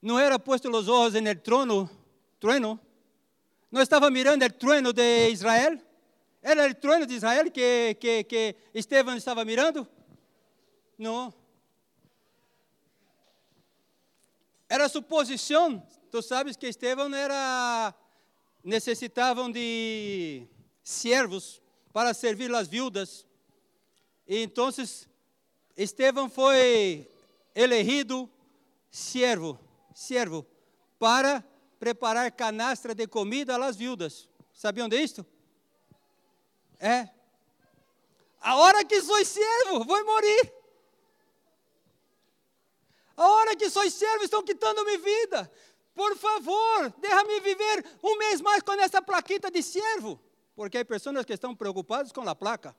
[0.00, 1.90] No era puesto los ojos en el trono,
[2.38, 2.78] trueno,
[3.70, 5.84] no estaba mirando el trueno de Israel.
[6.42, 9.86] Era el trueno de Israel que, que, que Esteban estava mirando?
[10.98, 11.32] Não.
[14.68, 15.82] Era suposição.
[16.10, 17.94] Tu sabes que Esteban era
[18.64, 20.46] necessitavam de
[20.82, 21.62] servos
[21.92, 23.26] para servir as viúvas.
[24.26, 24.68] E então
[25.76, 27.08] Esteban foi
[27.54, 28.30] elegido
[28.90, 29.58] servo,
[29.94, 30.46] servo
[30.98, 31.44] para
[31.80, 34.28] preparar canastra de comida às viúvas.
[34.52, 35.24] Sabiam disto?
[36.78, 37.08] É.
[38.38, 40.54] A hora que sou servo, vou morrer.
[43.16, 45.50] A hora que sou servo, estão quitando minha vida.
[45.94, 50.20] Por favor, deixa-me viver um mês mais com essa plaquita de servo.
[50.54, 52.76] Porque há pessoas que estão preocupadas com a placa.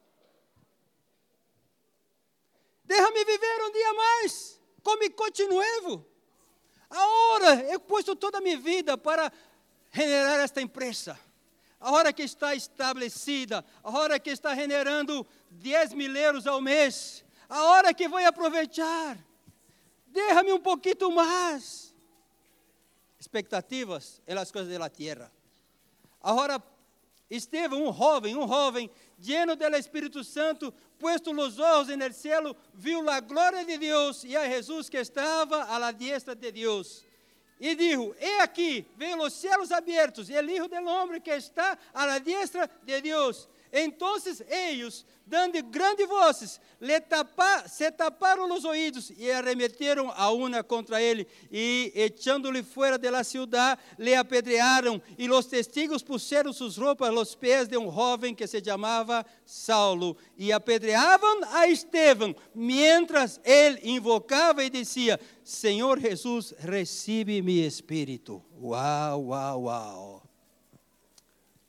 [2.83, 6.10] Deixa-me viver um dia mais, como continuevo.
[6.91, 9.31] Agora eu posto toda a minha vida para
[9.91, 11.17] generar esta empresa.
[11.79, 17.23] A hora que está estabelecida, a hora que está generando 10 mil euros ao mês,
[17.49, 19.17] a hora que vou aproveitar.
[20.07, 21.95] Déjame um pouquinho mais.
[23.19, 25.31] Expectativas é as coisas da terra.
[26.21, 26.61] Agora,
[27.31, 32.53] Estevão, um jovem, um jovem, lleno do Espírito Santo, puesto os olhos en el cielo,
[32.73, 37.05] viu a glória de Deus e a Jesus que estava à la diestra de Deus.
[37.57, 41.77] E dijo: He aqui, veio os céus abertos, e o Hijo del Hombre que está
[41.93, 43.47] à la diestra de Deus.
[43.71, 44.17] Então
[44.49, 46.59] eles, dando grandes vozes,
[47.07, 52.61] tapa, se taparam os ouvidos e arremeteram a una contra ele e, echando-lhe
[52.99, 57.91] de la ciudad, le apedrearam e os testigos puseram suas roupas aos pés de um
[57.91, 65.99] jovem que se chamava Saulo e apedreavam a Estevão, mientras ele invocava e dizia: Senhor
[65.99, 68.43] Jesus, recebe meu espírito.
[68.59, 70.20] Uau, uau, uau.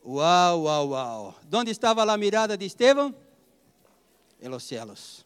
[0.04, 1.34] Uau, uau, uau.
[1.52, 3.14] Onde estava a mirada de Estevão?
[4.40, 5.24] Em los cielos.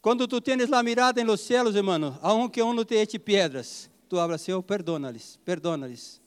[0.00, 4.18] Quando tu tens a mirada em los cielos, hermano, aunque um te eche pedras, tu
[4.18, 6.20] hablas, Senhor, perdona-lhes, perdona-lhes.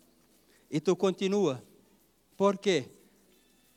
[0.69, 1.63] E tu continua.
[2.35, 2.89] Por quê?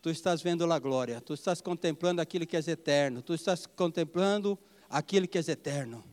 [0.03, 4.59] Tu estás vendo a glória, tu estás contemplando aquilo que é eterno, tu estás contemplando
[4.91, 6.05] aquilo que é eterno.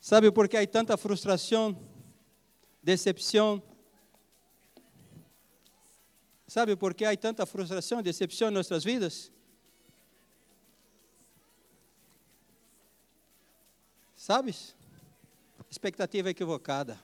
[0.00, 1.76] Sabe por que há tanta frustração,
[2.82, 3.62] decepção,
[6.50, 9.30] Sabe por que há tanta frustração e decepção em nossas vidas?
[14.16, 14.74] Sabes?
[15.70, 16.98] Expectativa equivocada.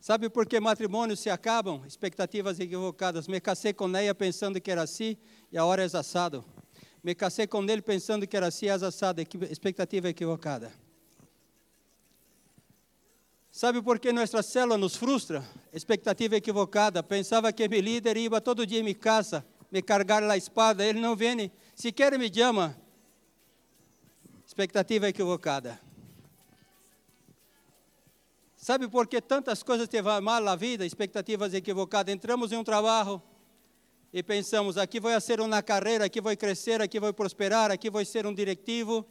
[0.00, 1.84] Sabe por que matrimônios se acabam?
[1.84, 3.26] Expectativas equivocadas.
[3.26, 5.16] Me casei com ela pensando que era assim
[5.50, 6.44] e a hora é assado.
[7.02, 9.20] Me casei com ele pensando que era assim, é assado.
[9.50, 10.72] Expectativa equivocada.
[13.56, 15.42] Sabe por que nossa célula nos frustra?
[15.72, 17.02] Expectativa equivocada.
[17.02, 20.84] Pensava que meu líder ia todo dia em casa, me carregar a espada.
[20.84, 22.76] Ele não vem, sequer me chama.
[24.46, 25.80] Expectativa equivocada.
[28.58, 30.84] Sabe por que tantas coisas te vão mal na vida?
[30.84, 32.14] Expectativas equivocadas.
[32.14, 33.22] Entramos em um trabalho
[34.12, 38.04] e pensamos: aqui vou ser uma carreira, aqui vou crescer, aqui vou prosperar, aqui vou
[38.04, 39.02] ser um diretivo.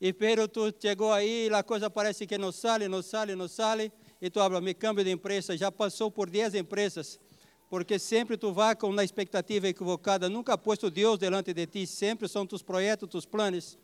[0.00, 3.46] E pero tu chegou aí, e a coisa parece que não sai, não sai, não
[3.46, 7.20] sai, e tu habla, me cambio de empresa, já passou por 10 empresas,
[7.68, 12.28] porque sempre tu vai com uma expectativa equivocada, nunca posto Deus delante de ti, sempre
[12.28, 13.78] são tus projetos, tus planos,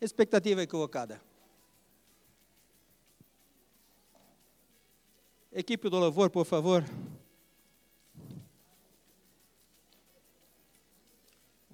[0.00, 1.20] expectativa equivocada.
[5.52, 6.84] Equipe do louvor, por favor.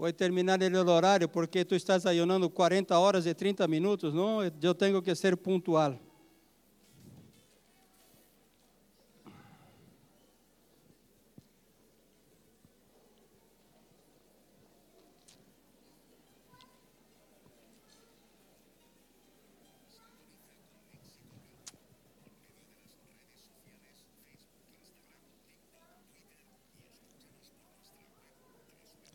[0.03, 4.43] Vou terminar el horário porque tu estás ayunando 40 horas e 30 minutos, não?
[4.43, 5.97] Eu tenho que ser pontual.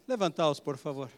[0.08, 1.10] Levantaos, por favor.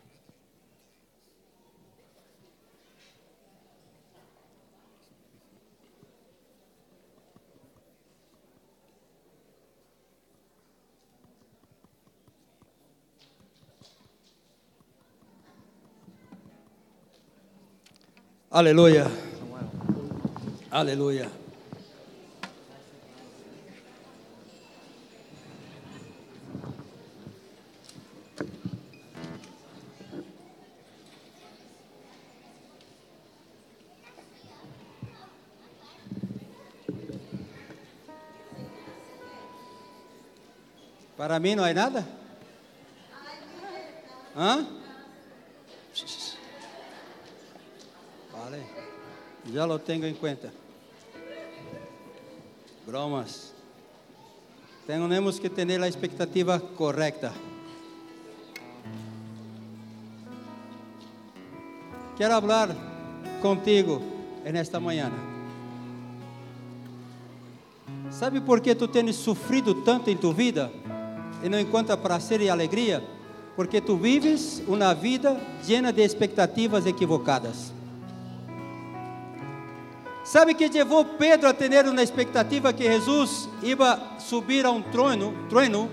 [18.50, 19.06] Aleluia.
[20.72, 21.39] Aleluia.
[41.30, 42.04] Para mim não é nada?
[44.36, 44.66] Hã?
[48.32, 48.66] Vale.
[49.54, 50.52] Já lo tenho em conta.
[52.84, 53.54] Bromas.
[54.88, 57.32] Temos que ter a expectativa correta.
[62.18, 62.76] Quero falar
[63.40, 64.02] contigo
[64.52, 65.12] nesta manhã.
[68.10, 70.79] Sabe por que tu tens sofrido tanto em tua vida?
[71.44, 73.04] E não encontra prazer e alegria,
[73.56, 77.74] porque tu vives uma vida llena de expectativas equivocadas.
[80.24, 85.34] Sabe que levou Pedro a ter uma expectativa que Jesus ia subir a um trono,
[85.50, 85.90] trono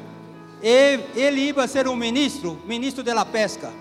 [0.62, 3.72] e ele ia ser um ministro, ministro da pesca.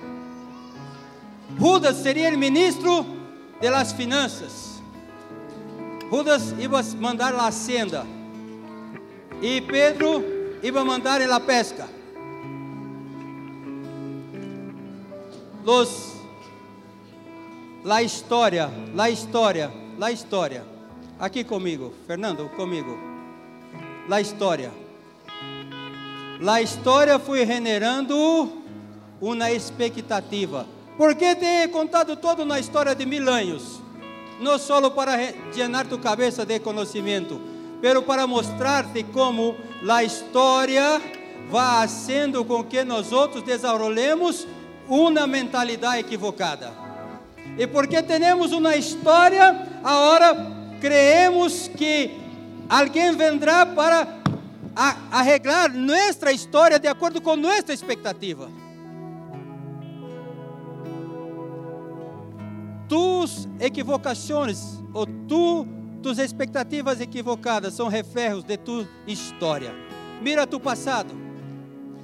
[1.60, 3.06] Judas seria o ministro
[3.62, 4.82] das finanças.
[6.10, 8.06] Judas ia mandar a hacienda.
[9.42, 10.24] E Pedro
[10.66, 11.88] iba a mandar en la pesca.
[15.64, 16.14] Los,
[17.84, 20.64] la história, la história, la história.
[21.20, 22.98] Aqui comigo, Fernando, comigo.
[24.10, 24.72] La história.
[26.42, 28.64] La história foi generando
[29.22, 30.66] uma expectativa.
[30.98, 33.82] Porque te he contado todo na história de mil anos.
[34.42, 35.16] Não só para
[35.54, 37.40] llenar tu cabeça de conhecimento,
[37.86, 39.56] pero para mostrar-te como
[39.88, 41.00] a história
[41.52, 44.48] vai fazendo com que nós outros desenvolvemos
[44.90, 46.74] uma mentalidade equivocada.
[47.56, 50.36] E porque temos uma história, agora
[50.82, 52.10] creemos que
[52.68, 54.08] alguém vendrá para
[55.12, 58.50] arreglar nossa história de acordo com nossa expectativa.
[62.90, 69.74] Tus equivocações ou tu Tus expectativas equivocadas são reflejos de tua história.
[70.22, 71.16] Mira tu passado.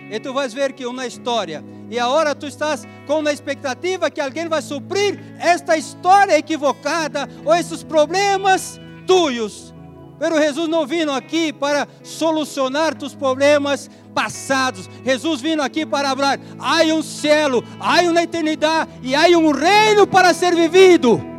[0.10, 1.64] E tu vais ver que uma história.
[1.88, 7.54] E agora tu estás com uma expectativa que alguém vai suprir esta história equivocada ou
[7.54, 9.72] esses problemas tuyos.
[10.18, 14.90] Pero Jesus não vino aqui para solucionar tus problemas passados.
[15.06, 20.08] Jesus vino aqui para falar: há um céu, há uma eternidade e há um reino
[20.08, 21.31] para ser vivido.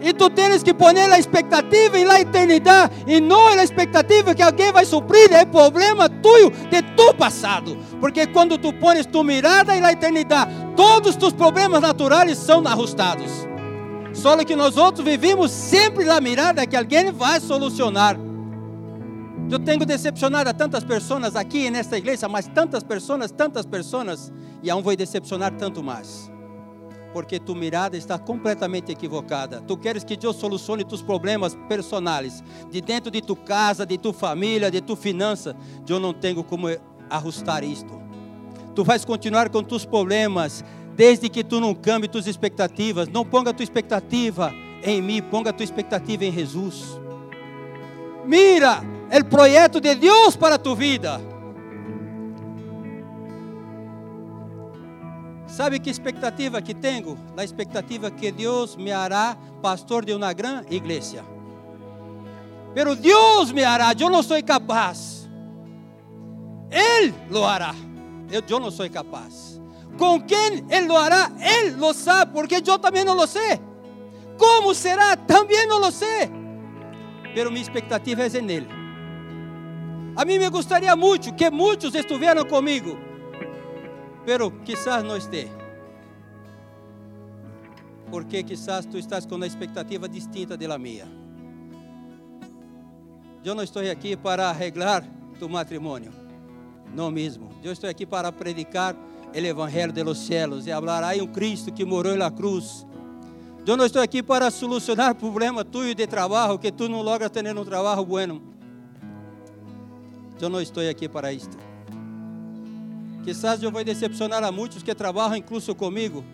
[0.00, 4.42] E tu tens que pôr a expectativa em la eternidade e não a expectativa que
[4.42, 7.76] alguém vai suprir o problema tuyo de tu passado.
[8.00, 13.46] Porque quando tu pones tu mirada em la eternidade, todos tus problemas naturais são ajustados.
[14.14, 18.16] Só que nós outros vivimos sempre na mirada que alguém vai solucionar.
[19.50, 24.32] Eu tenho decepcionado a tantas pessoas aqui nesta igreja, mas tantas pessoas, tantas pessoas,
[24.62, 26.30] e aún vou decepcionar tanto mais
[27.12, 29.60] porque tu mirada está completamente equivocada.
[29.60, 34.12] Tu queres que Deus solucione tus problemas personais, de dentro de tu casa, de tu
[34.12, 35.56] família, de tu finança.
[35.88, 36.68] Eu não tenho como
[37.08, 38.00] ajustar isto.
[38.74, 43.08] Tu vais continuar com tus problemas, desde que tu não cambie tus expectativas.
[43.08, 44.52] Não ponga tua expectativa
[44.82, 46.98] em mim, ponga tua expectativa em Jesus.
[48.24, 48.82] Mira
[49.12, 51.20] o projeto de Deus para tu vida.
[55.60, 57.18] Sabe que expectativa que tenho?
[57.36, 61.22] A expectativa que Deus me hará pastor de uma grande igreja.
[62.72, 65.28] Pero Deus me hará, eu não sou capaz.
[66.70, 67.74] Ele lo hará.
[68.32, 69.60] Eu, eu não sou capaz.
[69.98, 71.30] Com quem Ele lo hará?
[71.38, 73.60] Ele lo sabe, porque eu também não lo sei.
[74.38, 75.14] Como será?
[75.14, 76.30] Também não lo sei.
[77.34, 78.68] Pero minha expectativa é nele.
[80.16, 83.09] A mim me gostaria muito que muitos estiveram comigo
[84.24, 85.60] pero quizás não esteja.
[88.10, 91.06] porque quizás tú estás con una expectativa distinta de la mía.
[93.42, 95.04] Yo no estoy aquí para arreglar
[95.38, 96.10] tu matrimonio,
[96.94, 97.50] no mismo.
[97.62, 98.96] Yo estoy aquí para predicar
[99.32, 102.84] el evangelio de los cielos y hablar, hay un Cristo que moró en la cruz.
[103.64, 107.56] Yo no estoy aquí para solucionar problema tuyo de trabajo, que tú no logras tener
[107.56, 108.40] un trabajo bueno.
[110.38, 111.69] Yo no estoy aquí para esto.
[113.30, 116.24] Quizás eu vou decepcionar a muitos que trabalham incluso comigo.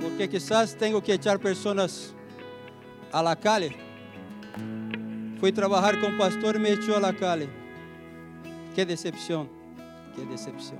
[0.00, 2.14] Porque quizás tenho que echar pessoas
[3.12, 3.76] a la calle.
[5.38, 7.50] Fui trabalhar com o pastor e me echou a la calle.
[8.74, 9.46] Que decepção,
[10.14, 10.78] que decepção.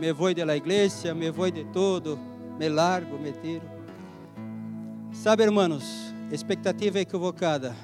[0.00, 2.18] Me vou de la igreja, me vou de todo,
[2.58, 3.68] me largo, me tiro.
[5.12, 5.84] Sabe, hermanos,
[6.32, 7.76] expectativa equivocada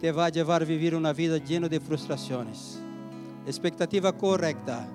[0.00, 2.78] te vai levar a viver uma vida llena de frustrações.
[3.46, 4.88] Expectativa correta.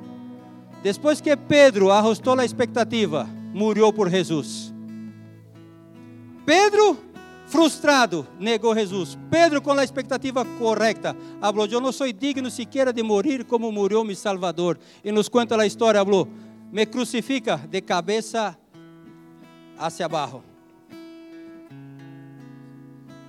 [0.81, 4.73] Depois que Pedro arrostou a expectativa, morreu por Jesus.
[6.45, 6.97] Pedro,
[7.47, 9.17] frustrado, negou Jesus.
[9.29, 14.03] Pedro, com a expectativa correta, falou: Eu não sou digno sequer de morrer como morreu
[14.03, 14.77] meu Salvador.
[15.03, 16.27] E nos conta a história: falou,
[16.71, 18.57] Me crucifica de cabeça
[19.77, 20.43] hacia abaixo.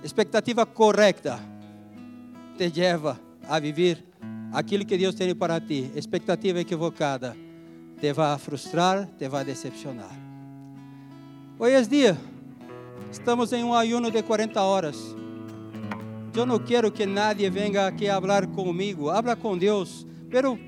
[0.03, 1.54] Expectativa correta
[2.57, 4.03] te leva a viver
[4.53, 5.91] aquilo que Deus tem para ti.
[5.95, 7.35] Expectativa equivocada
[7.99, 10.11] te vai frustrar, te vai decepcionar.
[11.59, 12.17] Hoje é dia,
[13.11, 15.15] estamos em um ayuno de 40 horas.
[16.33, 19.09] Eu não quero que nadie venha aqui falar comigo.
[19.09, 20.59] Habla com Deus, pero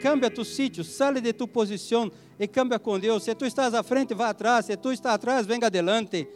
[0.00, 3.22] cambia tu sítio, sale de tu posição e cambia com Deus.
[3.22, 4.66] Se tu estás à frente, vá atrás.
[4.66, 6.26] Se tu estás atrás, venga adelante.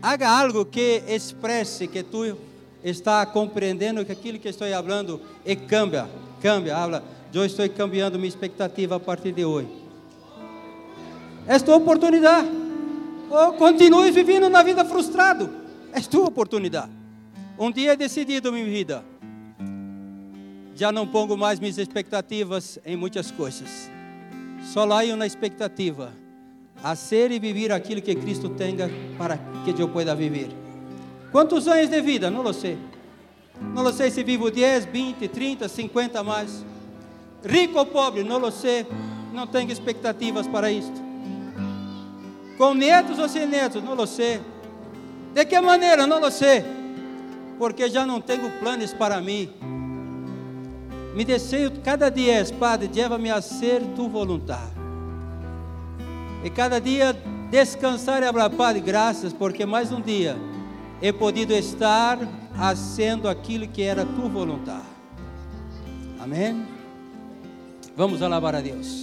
[0.00, 2.36] Haga algo que expresse que tu
[2.82, 6.08] está compreendendo que aquilo que estou falando e cambia,
[6.40, 7.02] cambia, habla,
[7.32, 9.68] eu estou cambiando minha expectativa a partir de hoje.
[11.46, 12.48] É tua oportunidade.
[13.30, 15.50] Ou continue vivendo na vida frustrado.
[15.92, 16.90] É tua oportunidade.
[17.58, 19.04] Um dia é decidido minha vida.
[20.74, 23.90] Já não pongo mais minhas expectativas em muitas coisas.
[24.72, 26.12] Só lá uma expectativa
[26.82, 30.48] a ser e viver aquilo que Cristo tenha para que eu possa viver.
[31.32, 32.30] Quantos anos de vida?
[32.30, 32.78] Não lo sei.
[33.58, 36.62] Não lo sei se vivo 10, 20, 30, 50 mais.
[37.42, 38.22] Rico ou pobre?
[38.22, 38.86] Não lo sei.
[39.32, 41.00] Não tenho expectativas para isto.
[42.58, 43.82] Com netos ou sem netos?
[43.82, 44.42] Não lo sei.
[45.32, 46.06] De que maneira?
[46.06, 46.62] Não lo sei.
[47.58, 49.50] Porque já não tenho planos para mim.
[51.14, 54.72] Me desejo cada dia, Padre, leva-me a ser tu vontade.
[56.44, 57.16] E cada dia
[57.50, 60.36] descansar e falar, Padre, graças, porque mais um dia
[61.02, 62.18] he podido estar
[62.56, 64.86] fazendo aquilo que era tua vontade.
[66.20, 66.64] Amém?
[67.96, 69.02] Vamos alabar a Deus.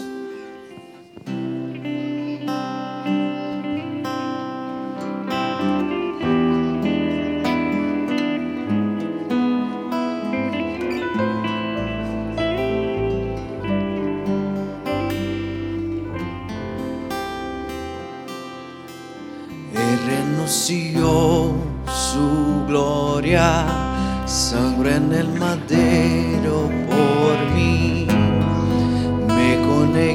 [24.59, 28.07] sangre en el madero por mí.
[29.35, 30.09] Me conecté.